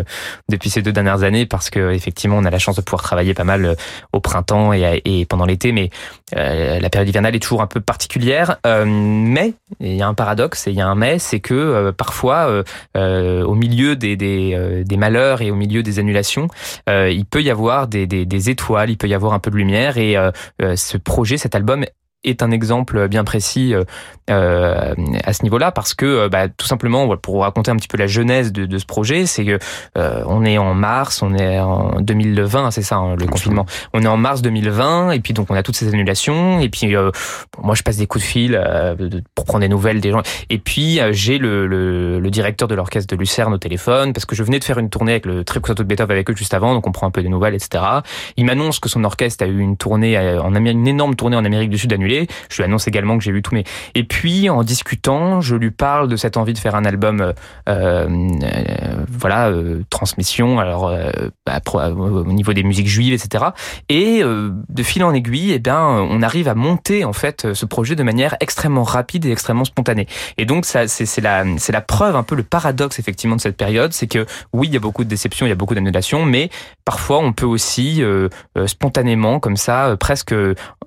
depuis 0.48 0.70
ces 0.70 0.82
deux 0.82 0.92
dernières 0.92 1.22
années 1.22 1.46
parce 1.46 1.70
que 1.70 1.92
effectivement 1.92 2.36
on 2.38 2.44
a 2.44 2.50
la 2.50 2.58
chance 2.58 2.76
de 2.76 2.82
pouvoir 2.82 3.02
travailler 3.02 3.34
pas 3.34 3.44
mal 3.44 3.76
au 4.12 4.20
printemps 4.20 4.72
et, 4.72 5.02
et 5.04 5.26
pendant 5.26 5.44
l'été, 5.44 5.72
mais 5.72 5.90
euh, 6.36 6.80
la 6.80 6.90
période 6.90 7.08
hivernale 7.08 7.34
est 7.34 7.40
toujours 7.40 7.62
un 7.62 7.66
peu 7.66 7.80
particulière. 7.80 8.56
Euh, 8.66 8.84
mais 8.86 9.54
il 9.80 9.96
y 9.96 10.02
a 10.02 10.06
un 10.06 10.14
paradoxe 10.14 10.66
et 10.66 10.70
il 10.70 10.76
y 10.76 10.80
a 10.80 10.86
un 10.86 10.94
mais, 10.94 11.18
c'est 11.18 11.40
que 11.40 11.54
euh, 11.54 11.92
parfois 11.92 12.62
au 12.94 13.54
milieu 13.54 13.96
des, 13.96 14.16
des, 14.16 14.84
des, 14.84 14.96
malheurs 14.96 15.37
et 15.42 15.50
au 15.50 15.54
milieu 15.54 15.82
des 15.82 15.98
annulations, 15.98 16.48
il 16.88 17.24
peut 17.24 17.42
y 17.42 17.50
avoir 17.50 17.88
des, 17.88 18.50
étoiles, 18.50 18.90
il 18.90 18.96
peut 18.96 19.08
y 19.08 19.14
avoir 19.14 19.32
un 19.32 19.38
peu 19.38 19.50
de 19.50 19.56
lumière 19.56 19.98
et 19.98 20.16
ce 20.60 20.96
projet, 20.96 21.36
cet 21.36 21.54
album 21.54 21.84
est 22.24 22.42
un 22.42 22.50
exemple 22.50 23.08
bien 23.08 23.24
précis 23.24 23.74
euh, 24.30 24.94
à 25.24 25.32
ce 25.32 25.42
niveau-là 25.42 25.72
parce 25.72 25.94
que 25.94 26.28
bah, 26.28 26.48
tout 26.48 26.66
simplement 26.66 27.16
pour 27.16 27.42
raconter 27.42 27.70
un 27.70 27.76
petit 27.76 27.88
peu 27.88 27.96
la 27.96 28.06
genèse 28.06 28.52
de, 28.52 28.66
de 28.66 28.78
ce 28.78 28.86
projet, 28.86 29.26
c'est 29.26 29.44
que 29.44 29.58
euh, 29.96 30.22
on 30.26 30.44
est 30.44 30.58
en 30.58 30.74
mars, 30.74 31.22
on 31.22 31.34
est 31.34 31.58
en 31.58 32.00
2020, 32.00 32.70
c'est 32.70 32.82
ça 32.82 32.96
hein, 32.96 33.16
le 33.16 33.26
confinement. 33.26 33.66
On 33.92 34.02
est 34.02 34.08
en 34.08 34.16
mars 34.16 34.42
2020 34.42 35.12
et 35.12 35.20
puis 35.20 35.32
donc 35.32 35.50
on 35.50 35.54
a 35.54 35.62
toutes 35.62 35.76
ces 35.76 35.88
annulations 35.88 36.60
et 36.60 36.68
puis 36.68 36.94
euh, 36.94 37.10
moi 37.62 37.74
je 37.74 37.82
passe 37.82 37.96
des 37.96 38.06
coups 38.06 38.24
de 38.24 38.28
fil 38.28 38.54
euh, 38.54 38.94
pour 39.34 39.44
prendre 39.44 39.60
des 39.60 39.68
nouvelles 39.68 40.00
des 40.00 40.10
gens 40.10 40.22
et 40.50 40.58
puis 40.58 41.00
euh, 41.00 41.12
j'ai 41.12 41.38
le, 41.38 41.66
le, 41.66 42.18
le, 42.20 42.30
directeur 42.30 42.68
de 42.68 42.74
l'orchestre 42.74 43.14
de 43.14 43.18
Lucerne 43.18 43.52
au 43.54 43.58
téléphone 43.58 44.12
parce 44.12 44.26
que 44.26 44.34
je 44.34 44.42
venais 44.42 44.58
de 44.58 44.64
faire 44.64 44.78
une 44.78 44.90
tournée 44.90 45.12
avec 45.12 45.26
le 45.26 45.44
Trio 45.44 45.60
de 45.74 45.82
Beethoven 45.82 46.12
avec 46.12 46.30
eux 46.30 46.36
juste 46.36 46.54
avant 46.54 46.74
donc 46.74 46.86
on 46.86 46.92
prend 46.92 47.06
un 47.06 47.10
peu 47.10 47.22
des 47.22 47.28
nouvelles 47.28 47.54
etc. 47.54 47.82
Il 48.36 48.44
m'annonce 48.44 48.80
que 48.80 48.88
son 48.88 49.04
orchestre 49.04 49.44
a 49.44 49.46
eu 49.46 49.58
une 49.58 49.76
tournée 49.76 50.18
en 50.18 50.54
Amérique, 50.54 50.78
une 50.78 50.88
énorme 50.88 51.14
tournée 51.14 51.36
en 51.36 51.44
Amérique 51.44 51.70
du 51.70 51.78
Sud 51.78 51.92
annulée 51.92 52.07
Je 52.50 52.56
lui 52.56 52.64
annonce 52.64 52.88
également 52.88 53.18
que 53.18 53.24
j'ai 53.24 53.32
vu 53.32 53.42
tous 53.42 53.54
mes. 53.54 53.64
Et 53.94 54.04
puis 54.04 54.48
en 54.50 54.62
discutant, 54.62 55.40
je 55.40 55.56
lui 55.56 55.70
parle 55.70 56.08
de 56.08 56.16
cette 56.16 56.36
envie 56.36 56.52
de 56.52 56.58
faire 56.58 56.74
un 56.74 56.84
album, 56.84 57.20
euh, 57.20 57.32
euh, 57.68 58.08
voilà, 59.08 59.48
euh, 59.48 59.82
transmission. 59.90 60.58
Alors 60.58 60.92
bah, 61.46 61.60
au 61.66 62.24
niveau 62.24 62.52
des 62.52 62.62
musiques 62.62 62.88
juives, 62.88 63.12
etc. 63.12 63.46
Et 63.88 64.22
de 64.22 64.82
fil 64.82 65.04
en 65.04 65.12
aiguille, 65.12 65.52
eh 65.52 65.58
bien, 65.58 65.80
on 65.80 66.22
arrive 66.22 66.48
à 66.48 66.54
monter 66.54 67.04
en 67.04 67.12
fait 67.12 67.52
ce 67.52 67.66
projet 67.66 67.96
de 67.96 68.02
manière 68.02 68.36
extrêmement 68.40 68.84
rapide 68.84 69.26
et 69.26 69.30
extrêmement 69.30 69.64
spontanée. 69.64 70.06
Et 70.36 70.44
donc 70.44 70.64
ça, 70.64 70.88
c'est 70.88 71.20
la, 71.20 71.44
c'est 71.58 71.72
la 71.72 71.80
preuve 71.80 72.16
un 72.16 72.22
peu 72.22 72.34
le 72.34 72.42
paradoxe 72.42 72.98
effectivement 72.98 73.36
de 73.36 73.40
cette 73.40 73.56
période, 73.56 73.92
c'est 73.92 74.06
que 74.06 74.26
oui, 74.52 74.68
il 74.68 74.74
y 74.74 74.76
a 74.76 74.80
beaucoup 74.80 75.04
de 75.04 75.08
déceptions, 75.08 75.46
il 75.46 75.50
y 75.50 75.52
a 75.52 75.56
beaucoup 75.56 75.74
d'annulations, 75.74 76.24
mais 76.24 76.50
parfois 76.84 77.18
on 77.18 77.32
peut 77.32 77.46
aussi 77.46 78.02
spontanément, 78.66 79.40
comme 79.40 79.56
ça, 79.56 79.96
presque 79.98 80.34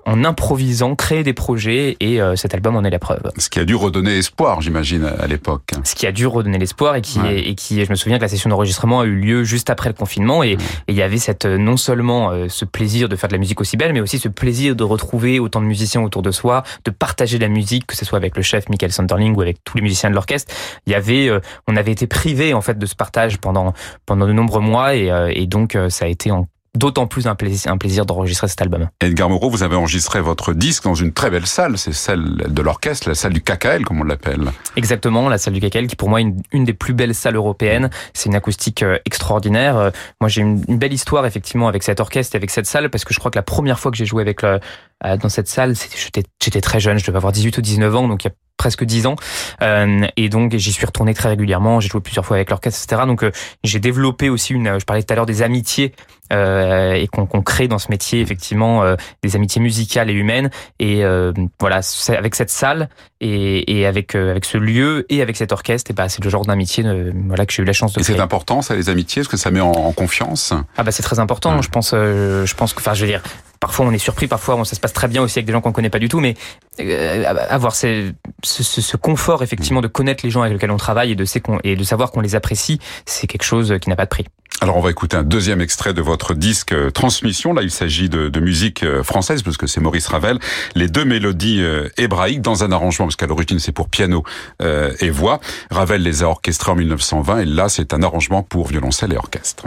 en 0.06 0.24
improvisant, 0.24 0.96
créer 0.96 1.11
des 1.12 1.34
projets 1.34 1.98
et 2.00 2.22
euh, 2.22 2.36
cet 2.36 2.54
album 2.54 2.76
en 2.76 2.84
est 2.84 2.90
la 2.90 3.00
preuve. 3.00 3.22
Ce 3.38 3.50
qui 3.50 3.60
a 3.60 3.66
dû 3.66 3.76
redonner 3.76 4.18
espoir, 4.18 4.62
j'imagine, 4.62 5.06
à 5.20 5.28
l'époque. 5.28 5.72
Ce 5.84 5.96
qui 5.96 6.08
a 6.08 6.12
dû 6.12 6.26
redonner 6.26 6.58
l'espoir 6.58 6.96
et 6.96 7.02
qui, 7.02 7.20
et 7.28 7.54
qui, 7.56 7.84
je 7.84 7.90
me 7.90 7.96
souviens 7.96 8.18
que 8.18 8.24
la 8.24 8.30
session 8.30 8.50
d'enregistrement 8.50 9.02
a 9.02 9.06
eu 9.06 9.16
lieu 9.16 9.44
juste 9.44 9.70
après 9.70 9.90
le 9.90 9.96
confinement 9.96 10.44
et, 10.44 10.58
il 10.88 10.96
y 10.96 11.02
avait 11.02 11.18
cette 11.18 11.46
euh, 11.46 11.58
non 11.58 11.78
seulement 11.78 12.32
euh, 12.32 12.48
ce 12.50 12.66
plaisir 12.66 13.10
de 13.10 13.16
faire 13.16 13.28
de 13.28 13.34
la 13.34 13.40
musique 13.40 13.62
aussi 13.62 13.78
belle, 13.78 13.94
mais 13.94 14.02
aussi 14.02 14.20
ce 14.20 14.28
plaisir 14.28 14.76
de 14.76 14.84
retrouver 14.84 15.40
autant 15.40 15.62
de 15.62 15.66
musiciens 15.66 16.02
autour 16.02 16.22
de 16.22 16.32
soi, 16.32 16.64
de 16.86 16.92
partager 16.92 17.38
la 17.38 17.48
musique, 17.48 17.88
que 17.88 17.96
ce 17.96 18.06
soit 18.06 18.18
avec 18.18 18.36
le 18.36 18.44
chef 18.44 18.70
Michael 18.70 18.92
Sanderling 18.92 19.36
ou 19.36 19.42
avec 19.42 19.64
tous 19.64 19.78
les 19.78 19.84
musiciens 19.84 20.10
de 20.10 20.16
l'orchestre. 20.16 20.54
Il 20.86 20.92
y 20.92 20.96
avait, 20.96 21.30
on 21.68 21.76
avait 21.76 21.92
été 21.92 22.08
privé 22.08 22.54
en 22.54 22.62
fait 22.62 22.78
de 22.78 22.86
ce 22.86 22.96
partage 22.96 23.38
pendant 23.38 23.74
pendant 24.06 24.28
de 24.28 24.34
nombreux 24.34 24.62
mois 24.62 24.96
et, 24.96 25.12
et 25.34 25.48
donc 25.48 25.78
ça 25.90 26.06
a 26.06 26.08
été 26.08 26.32
en 26.32 26.48
d'autant 26.76 27.06
plus 27.06 27.28
un 27.28 27.36
plaisir, 27.36 27.72
un 27.72 27.78
plaisir 27.78 28.06
d'enregistrer 28.06 28.48
cet 28.48 28.62
album. 28.62 28.90
Edgar 29.02 29.30
Moreau, 29.30 29.50
vous 29.50 29.64
avez 29.64 29.76
enregistré 29.76 30.22
votre 30.22 30.54
disque 30.54 30.84
dans 30.84 30.96
une 30.96 31.12
très 31.12 31.30
belle 31.30 31.46
salle, 31.46 31.78
c'est 31.78 31.94
celle 31.94 32.24
de 32.48 32.62
l'orchestre, 32.62 33.10
la 33.10 33.16
salle 33.16 33.34
du 33.34 33.42
KKL 33.42 33.84
comme 33.84 34.00
on 34.00 34.04
l'appelle. 34.04 34.52
Exactement, 34.76 35.28
la 35.28 35.38
salle 35.38 35.54
du 35.54 35.60
KKL 35.60 35.88
qui 35.88 35.96
pour 35.96 36.10
moi 36.10 36.22
est 36.22 36.24
une, 36.24 36.42
une 36.52 36.64
des 36.64 36.74
plus 36.74 36.94
belles 36.94 37.16
salles 37.16 37.36
européennes. 37.36 37.90
C'est 38.14 38.30
une 38.30 38.36
acoustique 38.36 38.84
euh, 38.84 38.98
extraordinaire. 39.06 39.78
Euh, 39.78 39.92
moi 40.22 40.30
j'ai 40.30 40.42
une, 40.42 40.64
une, 40.68 40.78
belle 40.78 40.94
histoire 40.94 41.26
effectivement 41.26 41.68
avec 41.68 41.84
cet 41.84 42.00
orchestre 42.00 42.36
et 42.36 42.38
avec 42.38 42.50
cette 42.50 42.68
salle 42.68 42.90
parce 42.90 43.04
que 43.04 43.14
je 43.14 43.20
crois 43.20 43.32
que 43.32 43.38
la 43.38 43.44
première 43.44 43.80
fois 43.80 43.92
que 43.92 43.98
j'ai 43.98 44.06
joué 44.06 44.22
avec 44.22 44.42
le, 44.42 44.60
euh, 45.06 45.18
dans 45.18 45.30
cette 45.30 45.48
salle, 45.48 45.74
j'étais 46.40 46.62
très 46.62 46.80
jeune, 46.80 47.00
je 47.00 47.06
devais 47.06 47.18
avoir 47.18 47.34
18 47.34 47.58
ou 47.58 47.62
19 47.62 47.96
ans, 47.96 48.08
donc 48.08 48.24
il 48.24 48.28
y 48.28 48.32
a 48.32 48.34
presque 48.58 48.84
10 48.84 49.08
ans. 49.08 49.16
Euh, 49.62 50.06
et 50.18 50.30
donc 50.30 50.56
j'y 50.56 50.72
suis 50.72 50.86
retourné 50.86 51.14
très 51.14 51.30
régulièrement, 51.30 51.80
j'ai 51.80 51.90
joué 51.90 52.02
plusieurs 52.02 52.26
fois 52.26 52.38
avec 52.38 52.52
l'orchestre, 52.52 52.84
etc. 52.84 53.04
Donc 53.08 53.24
euh, 53.24 53.32
j'ai 53.64 53.80
développé 53.80 54.30
aussi 54.30 54.54
une, 54.54 54.80
je 54.80 54.86
parlais 54.86 55.02
tout 55.02 55.12
à 55.12 55.16
l'heure 55.16 55.26
des 55.26 55.42
amitiés 55.42 55.94
et 56.32 57.08
qu'on 57.08 57.42
crée 57.42 57.68
dans 57.68 57.80
ce 57.80 57.90
métier 57.90 58.22
effectivement 58.22 58.84
euh, 58.84 58.96
des 59.24 59.36
amitiés 59.36 59.62
musicales 59.62 60.10
et 60.10 60.14
humaines. 60.14 60.50
Et 60.80 61.04
euh, 61.04 61.34
voilà, 61.60 61.82
avec 62.10 62.36
cette 62.36 62.50
salle 62.50 62.90
et, 63.20 63.80
et 63.80 63.86
avec 63.86 64.16
avec 64.16 64.46
ce 64.46 64.58
lieu 64.58 65.06
et 65.10 65.22
avec 65.22 65.38
cet 65.38 65.52
orchestre, 65.52 65.92
et 65.92 65.94
bah 65.94 66.10
c'est 66.10 66.24
le 66.24 66.30
genre 66.30 66.46
d'amitié 66.46 66.84
voilà 67.28 67.46
que 67.46 67.54
j'ai 67.54 67.64
eu 67.64 67.66
la 67.66 67.74
chance 67.74 67.94
de. 67.94 68.00
Et 68.00 68.04
c'est 68.04 68.20
important 68.20 68.62
ça 68.62 68.76
les 68.76 68.90
amitiés, 68.90 69.22
est-ce 69.22 69.30
que 69.30 69.38
ça 69.38 69.52
met 69.52 69.62
en, 69.62 69.72
en 69.72 69.92
confiance 69.92 70.54
Ah 70.78 70.84
bah 70.84 70.92
c'est 70.92 71.04
très 71.04 71.20
important. 71.20 71.62
Je 71.62 71.70
pense, 71.70 71.92
je 71.92 72.54
pense 72.56 72.74
que, 72.74 72.80
enfin 72.80 72.94
je 72.94 73.02
veux 73.02 73.12
dire, 73.12 73.22
parfois 73.62 73.86
on 73.86 73.92
est 73.92 74.00
surpris, 74.00 74.28
parfois 74.28 74.66
ça 74.66 74.76
se 74.76 74.82
passe 74.82 74.92
très 74.92 75.08
bien 75.08 75.22
aussi 75.22 75.40
avec 75.40 75.46
des 75.46 75.54
gens 75.54 75.62
qu'on 75.62 75.72
connaît 75.72 75.90
pas 75.90 76.00
du 76.00 76.10
tout, 76.10 76.20
mais 76.20 76.36
euh, 76.82 77.24
avoir 77.50 77.76
ce, 77.76 78.12
ce, 78.44 78.64
ce, 78.64 78.98
confort 78.98 79.44
effectivement 79.44 79.82
de 79.82 79.88
connaître 79.88 80.26
les 80.26 80.32
gens 80.32 80.42
avec 80.42 80.54
lesquels 80.54 80.72
on 80.72 80.78
travaille 80.78 81.12
et 81.12 81.16
de, 81.16 81.26
et 81.64 81.76
de 81.76 81.84
savoir 81.84 82.12
qu'on 82.12 82.22
les 82.22 82.36
apprécie, 82.36 82.80
c'est 83.06 83.28
quelque 83.28 83.44
chose 83.44 83.76
qui 83.80 83.90
n'a 83.90 83.96
pas 83.96 84.06
de 84.06 84.10
prix. 84.10 84.26
Alors 84.62 84.78
on 84.78 84.82
va 84.82 84.92
écouter 84.92 85.18
un 85.18 85.24
deuxième 85.24 85.60
extrait 85.60 85.94
de 85.94 86.04
votre 86.04 86.36
disque 86.36 86.72
euh, 86.72 86.92
Transmission. 86.92 87.52
Là, 87.52 87.64
il 87.64 87.72
s'agit 87.72 88.10
de, 88.10 88.40
musique 88.40 88.84
euh, 88.84 89.04
française 89.04 89.42
parce 89.42 89.58
que 89.58 89.66
c'est 89.66 89.82
Maurice 89.82 90.08
Ravel. 90.08 90.38
Les 90.76 90.88
deux 90.88 91.04
mélodies 91.04 91.64
hébraïques 91.98 92.42
dans 92.42 92.64
un 92.64 92.72
arrangement 92.72 93.06
parce 93.08 93.16
qu'à 93.16 93.28
l'origine 93.28 93.60
c'est 93.60 93.72
pour 93.72 93.90
piano 93.90 94.24
et 94.62 95.10
voix. 95.10 95.40
Ravel 95.72 96.04
les 96.04 96.24
a 96.24 96.28
orchestrées 96.28 96.72
en 96.72 96.76
1920 96.76 97.40
et 97.40 97.46
là 97.46 97.70
c'est 97.70 97.94
un 97.94 98.04
arrangement 98.04 98.44
pour 98.44 98.68
violoncelle 98.68 99.14
et 99.14 99.18
orchestre. 99.18 99.66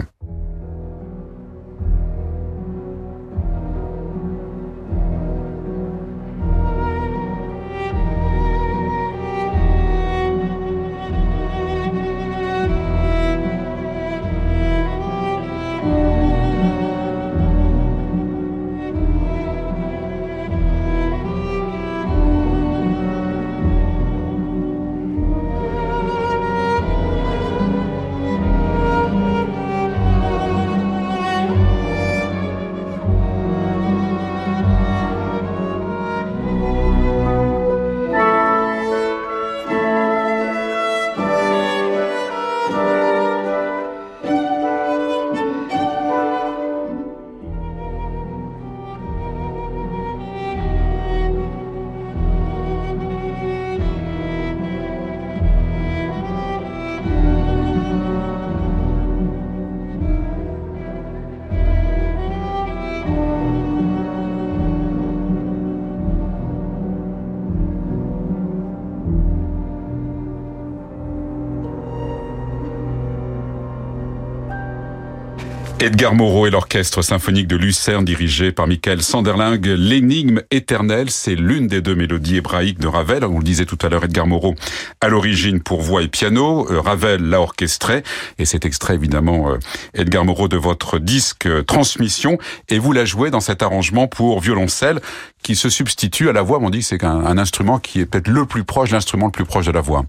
Edgar 75.84 76.14
Moreau 76.14 76.46
et 76.46 76.50
l'orchestre 76.50 77.02
symphonique 77.02 77.46
de 77.46 77.56
Lucerne 77.56 78.06
dirigé 78.06 78.52
par 78.52 78.66
Michael 78.66 79.02
Sanderling. 79.02 79.66
L'énigme 79.66 80.40
éternelle, 80.50 81.10
c'est 81.10 81.34
l'une 81.34 81.66
des 81.66 81.82
deux 81.82 81.94
mélodies 81.94 82.36
hébraïques 82.36 82.78
de 82.78 82.86
Ravel. 82.86 83.22
On 83.22 83.36
le 83.36 83.44
disait 83.44 83.66
tout 83.66 83.76
à 83.82 83.90
l'heure, 83.90 84.02
Edgar 84.02 84.26
Moreau 84.26 84.54
à 85.02 85.08
l'origine 85.08 85.60
pour 85.60 85.82
voix 85.82 86.00
et 86.00 86.08
piano. 86.08 86.66
Euh, 86.70 86.80
Ravel 86.80 87.28
l'a 87.28 87.38
orchestré. 87.38 88.02
Et 88.38 88.46
cet 88.46 88.64
extrait, 88.64 88.94
évidemment, 88.94 89.50
euh, 89.50 89.58
Edgar 89.92 90.24
Moreau 90.24 90.48
de 90.48 90.56
votre 90.56 90.98
disque 90.98 91.44
euh, 91.44 91.62
Transmission. 91.62 92.38
Et 92.70 92.78
vous 92.78 92.92
la 92.92 93.04
jouez 93.04 93.30
dans 93.30 93.40
cet 93.40 93.62
arrangement 93.62 94.06
pour 94.06 94.40
violoncelle 94.40 95.02
qui 95.42 95.54
se 95.54 95.68
substitue 95.68 96.30
à 96.30 96.32
la 96.32 96.40
voix. 96.40 96.60
On 96.62 96.70
dit 96.70 96.78
que 96.78 96.86
c'est 96.86 97.04
un, 97.04 97.36
instrument 97.36 97.78
qui 97.78 98.00
est 98.00 98.06
peut-être 98.06 98.28
le 98.28 98.46
plus 98.46 98.64
proche, 98.64 98.90
l'instrument 98.90 99.26
le 99.26 99.32
plus 99.32 99.44
proche 99.44 99.66
de 99.66 99.72
la 99.72 99.82
voix. 99.82 100.06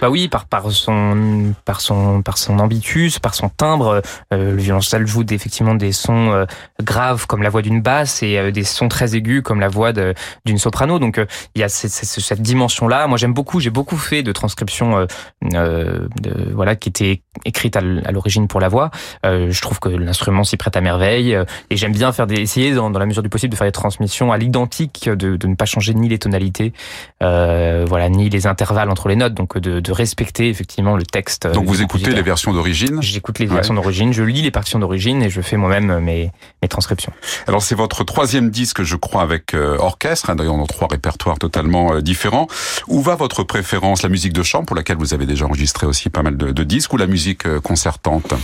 Bah 0.00 0.08
oui, 0.08 0.28
par, 0.28 0.46
son, 0.70 1.52
par 1.66 1.82
son, 1.82 2.22
par 2.22 2.38
son 2.38 2.58
ambitus, 2.58 3.18
par 3.18 3.34
son 3.34 3.50
timbre, 3.50 4.00
le 4.30 4.56
violoncelle 4.56 5.06
joue 5.06 5.17
effectivement 5.30 5.74
des 5.74 5.92
sons 5.92 6.32
euh, 6.32 6.44
graves 6.82 7.26
comme 7.26 7.42
la 7.42 7.50
voix 7.50 7.62
d'une 7.62 7.80
basse 7.80 8.22
et 8.22 8.38
euh, 8.38 8.50
des 8.50 8.64
sons 8.64 8.88
très 8.88 9.14
aigus 9.14 9.42
comme 9.42 9.60
la 9.60 9.68
voix 9.68 9.92
d'une 10.44 10.58
soprano. 10.58 10.98
Donc 10.98 11.18
euh, 11.18 11.26
il 11.54 11.60
y 11.60 11.64
a 11.64 11.68
cette, 11.68 11.90
cette 11.90 12.42
dimension-là. 12.42 13.06
Moi 13.06 13.18
j'aime 13.18 13.34
beaucoup, 13.34 13.60
j'ai 13.60 13.70
beaucoup 13.70 13.96
fait 13.96 14.22
de 14.22 14.32
transcriptions 14.32 15.06
de, 15.42 16.08
voilà 16.54 16.76
qui 16.76 16.88
étaient 16.88 17.22
écrites 17.44 17.76
à 17.76 17.80
l'origine 17.80 18.48
pour 18.48 18.60
la 18.60 18.68
voix. 18.68 18.90
je 19.24 19.60
trouve 19.60 19.80
que 19.80 19.88
l'instrument 19.88 20.44
s'y 20.44 20.56
prête 20.56 20.76
à 20.76 20.80
merveille 20.80 21.38
et 21.70 21.76
j'aime 21.76 21.92
bien 21.92 22.12
faire 22.12 22.26
des, 22.26 22.40
essayer 22.40 22.74
dans, 22.74 22.90
dans, 22.90 22.98
la 22.98 23.06
mesure 23.06 23.22
du 23.22 23.28
possible 23.28 23.52
de 23.52 23.56
faire 23.56 23.66
des 23.66 23.72
transmissions 23.72 24.32
à 24.32 24.38
l'identique, 24.38 25.08
de, 25.08 25.36
de, 25.36 25.46
ne 25.46 25.54
pas 25.54 25.64
changer 25.64 25.94
ni 25.94 26.08
les 26.08 26.18
tonalités, 26.18 26.72
voilà, 27.20 28.08
ni 28.08 28.28
les 28.28 28.46
intervalles 28.46 28.90
entre 28.90 29.08
les 29.08 29.16
notes, 29.16 29.34
donc 29.34 29.58
de, 29.58 29.80
de 29.80 29.92
respecter 29.92 30.48
effectivement 30.48 30.96
le 30.96 31.04
texte. 31.04 31.46
Donc 31.46 31.66
vous 31.66 31.82
écoutez 31.82 32.10
les 32.10 32.22
versions 32.22 32.52
d'origine? 32.52 33.00
J'écoute 33.02 33.38
les 33.38 33.46
versions 33.46 33.74
d'origine, 33.74 34.12
je 34.12 34.22
lis 34.22 34.42
les 34.42 34.50
partitions 34.50 34.78
d'origine 34.78 35.07
et 35.16 35.30
je 35.30 35.40
fais 35.40 35.56
moi-même 35.56 36.00
mes, 36.00 36.30
mes 36.62 36.68
transcriptions. 36.68 37.12
Alors 37.46 37.62
c'est 37.62 37.74
votre 37.74 38.04
troisième 38.04 38.50
disque, 38.50 38.82
je 38.82 38.96
crois, 38.96 39.22
avec 39.22 39.54
euh, 39.54 39.76
orchestre, 39.78 40.30
hein, 40.30 40.36
d'ailleurs 40.36 40.56
dans 40.56 40.66
trois 40.66 40.88
répertoires 40.88 41.38
totalement 41.38 41.94
euh, 41.94 42.00
différents. 42.02 42.46
Où 42.86 43.00
va 43.00 43.14
votre 43.14 43.42
préférence 43.42 44.02
La 44.02 44.08
musique 44.08 44.32
de 44.32 44.42
chambre, 44.42 44.66
pour 44.66 44.76
laquelle 44.76 44.98
vous 44.98 45.14
avez 45.14 45.26
déjà 45.26 45.46
enregistré 45.46 45.86
aussi 45.86 46.10
pas 46.10 46.22
mal 46.22 46.36
de, 46.36 46.52
de 46.52 46.64
disques, 46.64 46.92
ou 46.92 46.96
la 46.96 47.06
musique 47.06 47.46
euh, 47.46 47.60
concertante? 47.60 48.34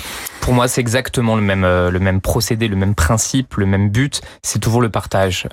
Pour 0.40 0.54
moi, 0.54 0.68
c'est 0.68 0.80
exactement 0.80 1.36
le 1.36 1.42
même, 1.42 1.62
le 1.62 1.98
même 1.98 2.20
procédé, 2.20 2.68
le 2.68 2.76
même 2.76 2.94
principe, 2.94 3.54
le 3.54 3.64
même 3.64 3.88
but. 3.88 4.20
C'est 4.42 4.58
toujours 4.58 4.82
le 4.82 4.90
partage. 4.90 5.48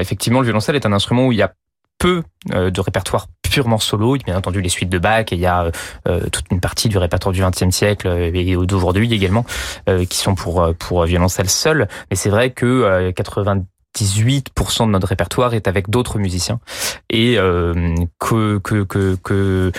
effectivement, 0.00 0.40
le 0.40 0.46
violoncelle 0.46 0.74
est 0.74 0.84
un 0.84 0.92
instrument 0.92 1.26
où 1.26 1.32
il 1.32 1.38
y 1.38 1.42
a 1.42 1.52
peu 1.98 2.24
de 2.50 2.80
répertoire 2.80 3.28
purement 3.52 3.78
solo. 3.78 4.16
Il 4.16 4.20
y 4.20 4.22
a 4.22 4.26
bien 4.26 4.36
entendu 4.38 4.62
les 4.62 4.70
suites 4.70 4.88
de 4.88 4.98
Bach 4.98 5.26
il 5.30 5.38
y 5.38 5.46
a 5.46 5.70
euh, 6.08 6.20
toute 6.30 6.46
une 6.50 6.60
partie 6.60 6.88
du 6.88 6.96
répertoire 6.96 7.32
du 7.34 7.42
XXe 7.42 7.70
siècle 7.70 8.08
euh, 8.08 8.30
et 8.32 8.56
d'aujourd'hui 8.66 9.12
également 9.12 9.44
euh, 9.88 10.06
qui 10.06 10.16
sont 10.16 10.34
pour 10.34 10.74
pour 10.78 11.04
violoncelle 11.04 11.50
seule. 11.50 11.86
Mais 12.10 12.16
c'est 12.16 12.30
vrai 12.30 12.50
que 12.50 13.10
90 13.10 13.66
98% 13.92 14.86
de 14.86 14.90
notre 14.90 15.08
répertoire 15.08 15.52
est 15.52 15.68
avec 15.68 15.90
d'autres 15.90 16.18
musiciens 16.18 16.60
et 17.10 17.36
que 18.18 18.58
que 18.58 18.84
que 18.84 19.18
que 19.22 19.70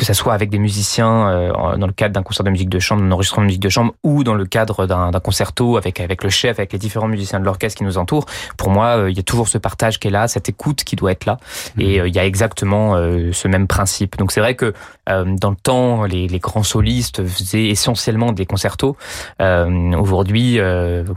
que 0.00 0.06
ça 0.06 0.14
soit 0.14 0.32
avec 0.32 0.48
des 0.48 0.58
musiciens 0.58 1.28
euh, 1.28 1.76
dans 1.76 1.86
le 1.86 1.92
cadre 1.92 2.14
d'un 2.14 2.22
concert 2.22 2.42
de 2.42 2.48
musique 2.48 2.70
de 2.70 2.78
chambre, 2.78 3.02
d'un 3.02 3.12
enregistrement 3.12 3.42
de 3.42 3.48
musique 3.48 3.62
de 3.62 3.68
chambre, 3.68 3.92
ou 4.02 4.24
dans 4.24 4.32
le 4.32 4.46
cadre 4.46 4.86
d'un 4.86 5.10
concerto 5.20 5.76
avec 5.76 6.00
avec 6.00 6.24
le 6.24 6.30
chef, 6.30 6.58
avec 6.58 6.72
les 6.72 6.78
différents 6.78 7.06
musiciens 7.06 7.38
de 7.38 7.44
l'orchestre 7.44 7.76
qui 7.76 7.84
nous 7.84 7.98
entourent. 7.98 8.24
Pour 8.56 8.70
moi, 8.70 8.96
euh, 8.96 9.10
il 9.10 9.16
y 9.16 9.20
a 9.20 9.22
toujours 9.22 9.48
ce 9.48 9.58
partage 9.58 10.00
qui 10.00 10.08
est 10.08 10.10
là, 10.10 10.26
cette 10.26 10.48
écoute 10.48 10.84
qui 10.84 10.96
doit 10.96 11.12
être 11.12 11.26
là, 11.26 11.36
mmh. 11.76 11.80
et 11.82 12.00
euh, 12.00 12.08
il 12.08 12.14
y 12.14 12.18
a 12.18 12.24
exactement 12.24 12.94
ce 13.32 13.48
même 13.48 13.66
principe. 13.66 14.16
Donc 14.16 14.32
c'est 14.32 14.40
vrai 14.40 14.54
que 14.54 14.72
dans 15.06 15.50
le 15.50 15.56
temps, 15.56 16.04
les, 16.04 16.28
les, 16.28 16.38
grands 16.38 16.62
solistes 16.62 17.26
faisaient 17.26 17.66
essentiellement 17.66 18.32
des 18.32 18.46
concertos. 18.46 18.96
Aujourd'hui, 19.38 20.58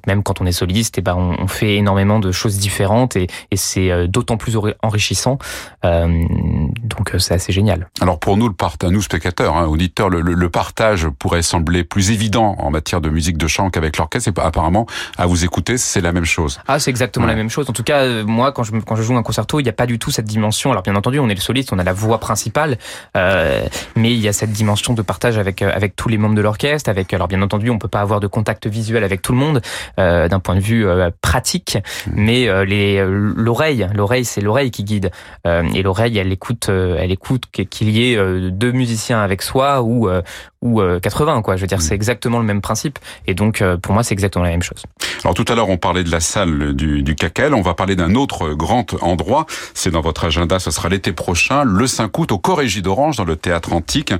même 0.07 0.23
quand 0.23 0.41
on 0.41 0.45
est 0.45 0.51
soliste, 0.51 0.97
et 0.97 1.01
eh 1.01 1.03
ben 1.03 1.15
on, 1.15 1.43
on, 1.43 1.47
fait 1.47 1.75
énormément 1.75 2.19
de 2.19 2.31
choses 2.31 2.57
différentes, 2.57 3.15
et, 3.15 3.27
et 3.51 3.55
c'est 3.55 4.07
d'autant 4.07 4.37
plus 4.37 4.57
enrichissant. 4.81 5.37
donc 5.83 7.15
c'est 7.19 7.35
assez 7.35 7.53
génial. 7.53 7.89
Alors 8.01 8.19
pour 8.19 8.35
nous, 8.35 8.47
le 8.47 8.55
à 8.81 8.89
nous 8.89 9.01
spectateurs, 9.01 9.57
hein, 9.57 9.65
auditeurs, 9.65 10.09
le, 10.09 10.21
le, 10.21 10.49
partage 10.49 11.07
pourrait 11.07 11.41
sembler 11.41 11.83
plus 11.83 12.11
évident 12.11 12.55
en 12.59 12.69
matière 12.69 13.01
de 13.01 13.09
musique 13.09 13.37
de 13.37 13.47
chant 13.47 13.69
qu'avec 13.69 13.97
l'orchestre. 13.97 14.29
Et 14.29 14.41
apparemment, 14.41 14.85
à 15.17 15.25
vous 15.25 15.43
écouter, 15.45 15.77
c'est 15.77 16.01
la 16.01 16.11
même 16.11 16.25
chose. 16.25 16.59
Ah, 16.67 16.79
c'est 16.79 16.91
exactement 16.91 17.25
la 17.25 17.35
même 17.35 17.49
chose. 17.49 17.69
En 17.69 17.73
tout 17.73 17.83
cas, 17.83 18.01
euh, 18.01 18.23
moi, 18.23 18.51
quand 18.51 18.63
je, 18.63 18.71
quand 18.77 18.95
je 18.95 19.03
joue 19.03 19.17
un 19.17 19.23
concerto, 19.23 19.59
il 19.59 19.63
n'y 19.63 19.69
a 19.69 19.73
pas 19.73 19.85
du 19.85 19.99
tout 19.99 20.11
cette 20.11 20.25
dimension. 20.25 20.71
Alors, 20.71 20.83
bien 20.83 20.95
entendu, 20.95 21.19
on 21.19 21.29
est 21.29 21.35
le 21.35 21.41
soliste, 21.41 21.73
on 21.73 21.79
a 21.79 21.83
la 21.83 21.93
voix 21.93 22.19
principale, 22.19 22.77
euh, 23.17 23.63
mais 23.95 24.13
il 24.13 24.19
y 24.19 24.27
a 24.27 24.33
cette 24.33 24.51
dimension 24.51 24.93
de 24.93 25.01
partage 25.01 25.37
avec 25.37 25.61
euh, 25.61 25.71
avec 25.73 25.95
tous 25.95 26.09
les 26.09 26.17
membres 26.17 26.35
de 26.35 26.41
l'orchestre. 26.41 26.89
Avec, 26.89 27.13
alors, 27.13 27.27
bien 27.27 27.41
entendu, 27.41 27.69
on 27.69 27.79
peut 27.79 27.87
pas 27.87 28.01
avoir 28.01 28.19
de 28.19 28.27
contact 28.27 28.67
visuel 28.67 29.03
avec 29.03 29.21
tout 29.21 29.31
le 29.31 29.37
monde 29.37 29.61
euh, 29.99 30.27
d'un 30.27 30.39
point 30.39 30.55
de 30.55 30.59
vue 30.59 30.85
euh, 30.85 31.09
pratique, 31.21 31.77
mmh. 31.77 32.11
mais 32.15 32.65
les 32.65 33.03
l'oreille, 33.05 33.87
l'oreille, 33.93 34.25
c'est 34.25 34.41
l'oreille 34.41 34.71
qui 34.71 34.83
guide. 34.83 35.11
et 35.45 35.81
l'oreille, 35.81 36.17
elle 36.17 36.31
écoute, 36.31 36.69
elle 36.69 37.11
écoute 37.11 37.45
qu'il 37.51 37.89
y 37.89 38.13
ait 38.13 38.51
deux 38.53 38.71
musiciens 38.71 39.21
avec 39.21 39.41
soi 39.41 39.81
ou 39.81 40.09
euh, 40.09 40.21
ou 40.63 40.81
80 41.01 41.37
euh, 41.37 41.41
quoi. 41.41 41.55
Je 41.55 41.61
veux 41.61 41.67
dire, 41.67 41.77
mm. 41.77 41.81
c'est 41.81 41.95
exactement 41.95 42.39
le 42.39 42.45
même 42.45 42.61
principe. 42.61 42.99
Et 43.27 43.33
donc, 43.33 43.61
euh, 43.61 43.77
pour 43.77 43.93
moi, 43.93 44.03
c'est 44.03 44.13
exactement 44.13 44.45
la 44.45 44.51
même 44.51 44.63
chose. 44.63 44.83
Alors 45.23 45.35
tout 45.35 45.45
à 45.47 45.55
l'heure, 45.55 45.69
on 45.69 45.77
parlait 45.77 46.03
de 46.03 46.11
la 46.11 46.19
salle 46.19 46.73
du, 46.73 47.03
du 47.03 47.15
Caquel. 47.15 47.53
On 47.53 47.61
va 47.61 47.73
parler 47.73 47.95
d'un 47.95 48.15
autre 48.15 48.53
grand 48.53 48.95
endroit. 49.01 49.45
C'est 49.73 49.91
dans 49.91 50.01
votre 50.01 50.25
agenda. 50.25 50.59
Ce 50.59 50.71
sera 50.71 50.89
l'été 50.89 51.11
prochain, 51.11 51.63
le 51.63 51.87
5 51.87 52.17
août, 52.17 52.31
au 52.31 52.37
Corégie 52.37 52.81
d'Orange, 52.81 53.17
dans 53.17 53.25
le 53.25 53.35
Théâtre 53.35 53.73
Antique. 53.73 54.13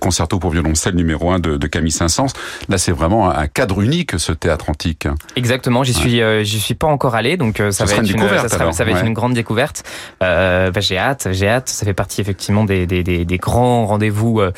concerto 0.00 0.38
pour 0.38 0.50
violoncelle 0.50 0.94
numéro 0.94 1.30
1 1.30 1.38
de, 1.38 1.56
de 1.56 1.66
Camille 1.66 1.92
Saint-Saëns. 1.92 2.32
Là, 2.68 2.78
c'est 2.78 2.92
vraiment 2.92 3.30
un 3.30 3.46
cadre 3.46 3.80
unique, 3.80 4.18
ce 4.18 4.32
Théâtre 4.32 4.70
Antique. 4.70 5.08
Exactement. 5.36 5.84
J'y 5.84 5.94
suis, 5.94 6.20
j'y 6.42 6.60
suis 6.60 6.74
pas 6.74 6.86
encore 6.86 7.14
allé, 7.14 7.36
donc 7.36 7.62
ça, 7.70 7.84
va 7.84 7.92
être 7.92 8.00
une, 8.00 8.06
découverte, 8.06 8.48
ça, 8.48 8.72
ça 8.72 8.84
va 8.84 8.90
être 8.90 9.04
une 9.04 9.14
grande 9.14 9.34
découverte. 9.34 9.84
Euh, 10.22 10.70
bah, 10.70 10.80
j'ai 10.80 10.98
hâte, 10.98 11.28
j'ai 11.32 11.48
hâte. 11.48 11.68
Ça 11.68 11.84
fait 11.84 11.94
partie 11.94 12.20
effectivement 12.20 12.64
des, 12.64 12.86
des, 12.86 13.02
des, 13.02 13.24
des 13.24 13.38
grands 13.38 13.86
rendez-vous 13.86 14.40
euh, 14.40 14.50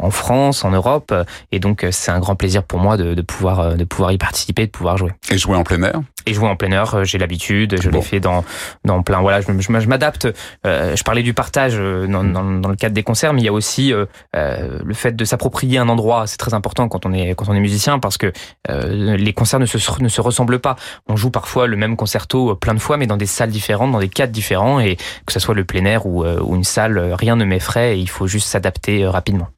en 0.00 0.10
France, 0.10 0.64
en 0.64 0.70
Europe, 0.70 1.14
et 1.52 1.60
donc 1.60 1.84
euh, 1.84 1.88
c'est 1.90 2.10
un 2.10 2.18
grand 2.18 2.36
plaisir 2.36 2.62
pour 2.62 2.78
moi 2.78 2.96
de, 2.96 3.14
de, 3.14 3.22
pouvoir 3.22 3.60
euh, 3.60 3.74
de 3.74 3.84
pouvoir 3.84 4.12
y 4.12 4.18
participer, 4.18 4.66
de 4.66 4.70
pouvoir 4.70 4.96
jouer. 4.96 5.12
Et 5.30 5.38
jouer 5.38 5.56
en 5.56 5.64
plein 5.64 5.82
air? 5.82 6.00
Et 6.26 6.34
jouer 6.34 6.48
en 6.48 6.56
plein 6.56 6.70
air, 6.70 6.94
euh, 6.94 7.04
j'ai 7.04 7.18
l'habitude, 7.18 7.80
je 7.80 7.88
l'ai 7.88 8.02
fait 8.02 8.20
dans 8.20 8.44
dans 8.84 9.02
plein. 9.02 9.20
Voilà, 9.20 9.40
je, 9.40 9.46
je, 9.58 9.88
m'adapte. 9.88 10.28
je 10.64 11.02
parlais 11.02 11.22
du 11.22 11.32
partage 11.34 11.76
dans, 11.76 12.24
dans, 12.24 12.44
dans, 12.44 12.68
le 12.68 12.76
cadre 12.76 12.94
des 12.94 13.02
concerts, 13.02 13.32
mais 13.32 13.40
il 13.40 13.44
y 13.44 13.48
a 13.48 13.52
aussi 13.52 13.92
euh, 13.92 14.06
le 14.34 14.94
fait 14.94 15.16
de 15.16 15.24
s'approprier 15.24 15.78
un 15.78 15.88
endroit. 15.88 16.26
C'est 16.26 16.36
très 16.36 16.54
important 16.54 16.88
quand 16.88 17.06
on 17.06 17.12
est 17.12 17.34
quand 17.34 17.48
on 17.48 17.54
est 17.54 17.60
musicien 17.60 17.98
parce 17.98 18.18
que 18.18 18.32
les 18.68 19.32
concerts 19.32 19.60
ne 19.60 19.66
se 19.66 19.78
ne 20.02 20.08
se 20.08 20.20
ressemblent 20.20 20.58
pas. 20.58 20.76
On 21.08 21.16
joue 21.16 21.30
parfois 21.30 21.66
le 21.66 21.76
même 21.76 21.96
concerto 21.96 22.54
plein 22.56 22.74
de 22.74 22.80
fois, 22.80 22.96
mais 22.96 23.06
dans 23.06 23.16
des 23.16 23.26
salles 23.26 23.50
différentes, 23.50 23.92
dans 23.92 24.00
des 24.00 24.08
cadres 24.08 24.32
différents, 24.32 24.80
et 24.80 24.96
que 25.26 25.32
ce 25.32 25.40
soit 25.40 25.54
le 25.54 25.64
plein 25.64 25.84
air 25.84 26.06
ou, 26.06 26.24
ou 26.26 26.56
une 26.56 26.64
salle, 26.64 26.98
rien 27.14 27.36
ne 27.36 27.44
m'effraie. 27.44 27.96
Et 27.96 28.00
il 28.00 28.08
faut 28.08 28.26
juste 28.26 28.48
s'adapter 28.48 29.06
rapidement. 29.06 29.48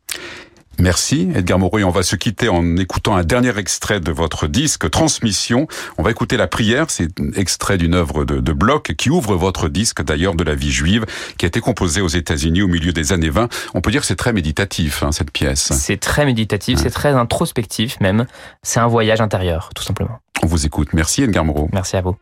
Merci 0.81 1.31
Edgar 1.35 1.59
Moreau 1.59 1.79
et 1.79 1.85
on 1.85 1.91
va 1.91 2.03
se 2.03 2.17
quitter 2.17 2.49
en 2.49 2.77
écoutant 2.79 3.15
un 3.15 3.23
dernier 3.23 3.57
extrait 3.59 4.01
de 4.01 4.11
votre 4.11 4.47
disque 4.47 4.91
Transmission. 4.91 5.67
On 5.99 6.03
va 6.03 6.11
écouter 6.11 6.39
La 6.39 6.47
prière, 6.47 6.87
c'est 6.89 7.11
extrait 7.37 7.77
d'une 7.77 7.95
œuvre 7.95 8.25
de, 8.25 8.41
de 8.41 8.53
Bloch 8.53 8.95
qui 8.95 9.11
ouvre 9.11 9.37
votre 9.37 9.69
disque 9.69 10.03
d'ailleurs 10.03 10.35
de 10.35 10.43
la 10.43 10.55
vie 10.55 10.71
juive 10.71 11.05
qui 11.37 11.45
a 11.45 11.49
été 11.49 11.61
composée 11.61 12.01
aux 12.01 12.09
États-Unis 12.09 12.63
au 12.63 12.69
milieu 12.69 12.93
des 12.93 13.13
années 13.13 13.29
20. 13.29 13.49
On 13.75 13.83
peut 13.83 13.91
dire 13.91 14.01
que 14.01 14.07
c'est 14.07 14.17
très 14.17 14.33
méditatif 14.33 15.03
hein, 15.03 15.13
cette 15.13 15.33
pièce. 15.33 15.71
C'est 15.75 16.01
très 16.01 16.25
méditatif, 16.25 16.79
c'est 16.79 16.91
très 16.91 17.11
introspectif 17.11 18.01
même. 18.01 18.25
C'est 18.63 18.81
un 18.81 18.89
voyage 18.89 19.21
intérieur 19.21 19.71
tout 19.75 19.83
simplement. 19.83 20.19
On 20.43 20.47
vous 20.47 20.65
écoute. 20.65 20.95
Merci 20.95 21.23
Edgar 21.25 21.45
Moreau. 21.45 21.69
Merci 21.73 21.99
à 21.99 22.01
vous. 22.01 22.17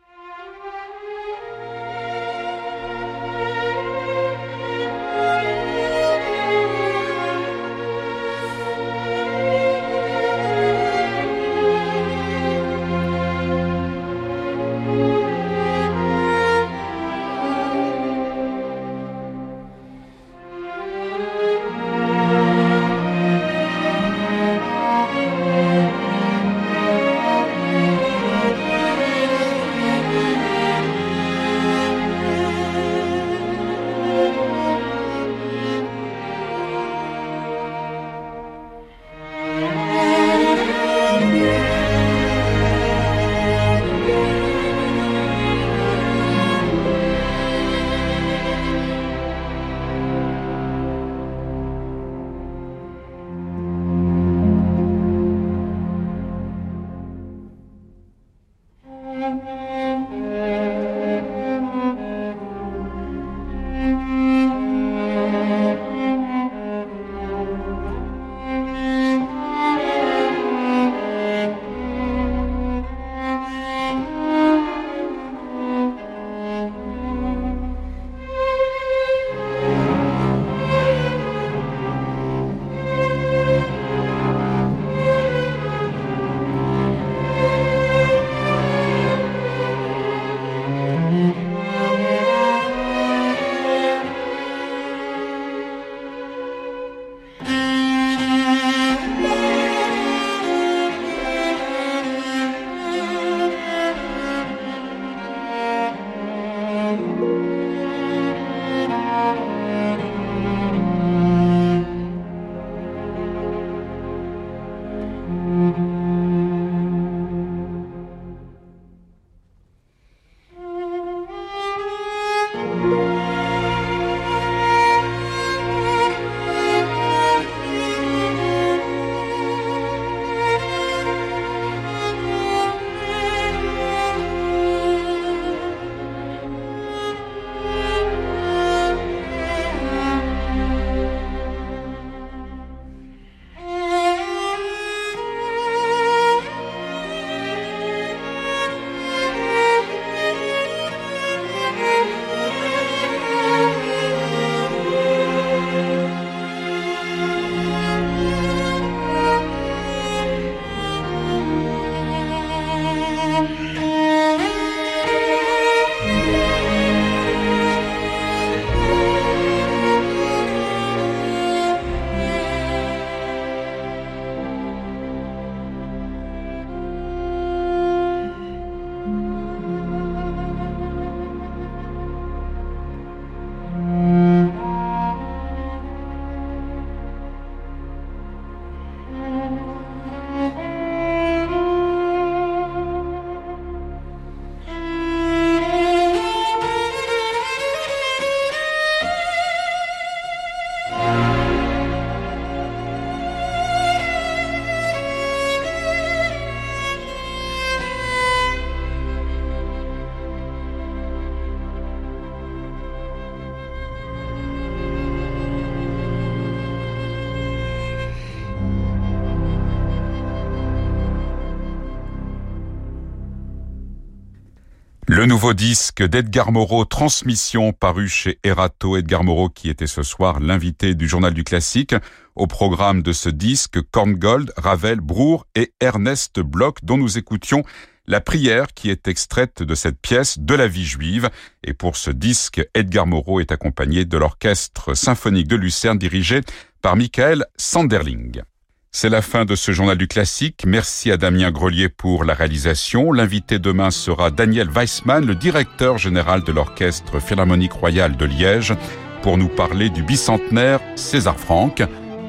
Le 225.11 225.25
nouveau 225.25 225.55
disque 225.55 226.03
d'Edgar 226.03 226.51
Moreau, 226.51 226.85
Transmission, 226.85 227.73
paru 227.73 228.07
chez 228.07 228.37
Erato. 228.43 228.95
Edgar 228.95 229.23
Moreau 229.23 229.49
qui 229.49 229.67
était 229.67 229.87
ce 229.87 230.03
soir 230.03 230.39
l'invité 230.39 230.93
du 230.93 231.07
journal 231.07 231.33
du 231.33 231.43
classique. 231.43 231.95
Au 232.35 232.45
programme 232.45 233.01
de 233.01 233.11
ce 233.11 233.27
disque, 233.27 233.81
Korngold, 233.89 234.53
Ravel, 234.55 234.99
Brour 234.99 235.47
et 235.55 235.73
Ernest 235.79 236.39
Bloch, 236.39 236.75
dont 236.83 236.97
nous 236.97 237.17
écoutions 237.17 237.63
la 238.05 238.21
prière 238.21 238.67
qui 238.75 238.91
est 238.91 239.07
extraite 239.07 239.63
de 239.63 239.73
cette 239.73 239.99
pièce 239.99 240.37
de 240.37 240.53
la 240.53 240.67
vie 240.67 240.85
juive. 240.85 241.31
Et 241.63 241.73
pour 241.73 241.97
ce 241.97 242.11
disque, 242.11 242.61
Edgar 242.75 243.07
Moreau 243.07 243.39
est 243.39 243.51
accompagné 243.51 244.05
de 244.05 244.15
l'orchestre 244.15 244.93
symphonique 244.93 245.47
de 245.47 245.55
Lucerne 245.55 245.97
dirigé 245.97 246.41
par 246.83 246.95
Michael 246.95 247.47
Sanderling. 247.57 248.43
C'est 248.91 249.09
la 249.09 249.21
fin 249.21 249.45
de 249.45 249.55
ce 249.55 249.71
journal 249.71 249.97
du 249.97 250.07
classique. 250.07 250.63
Merci 250.65 251.11
à 251.11 251.17
Damien 251.17 251.51
Grelier 251.51 251.89
pour 251.89 252.23
la 252.23 252.33
réalisation. 252.33 253.11
L'invité 253.11 253.59
demain 253.59 253.91
sera 253.91 254.31
Daniel 254.31 254.67
Weissmann, 254.69 255.25
le 255.25 255.35
directeur 255.35 255.99
général 255.99 256.43
de 256.43 256.51
l'Orchestre 256.51 257.21
Philharmonique 257.21 257.73
Royal 257.73 258.17
de 258.17 258.25
Liège, 258.25 258.73
pour 259.21 259.37
nous 259.37 259.47
parler 259.47 259.89
du 259.89 260.01
bicentenaire 260.01 260.79
César 260.95 261.39
Franck. 261.39 261.83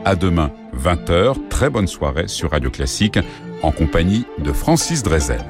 À 0.04 0.14
demain, 0.16 0.52
20h. 0.76 1.48
Très 1.48 1.70
bonne 1.70 1.88
soirée 1.88 2.28
sur 2.28 2.50
Radio 2.50 2.70
Classique 2.70 3.18
en 3.62 3.72
compagnie 3.72 4.26
de 4.38 4.52
Francis 4.52 5.02
Drezel. 5.02 5.44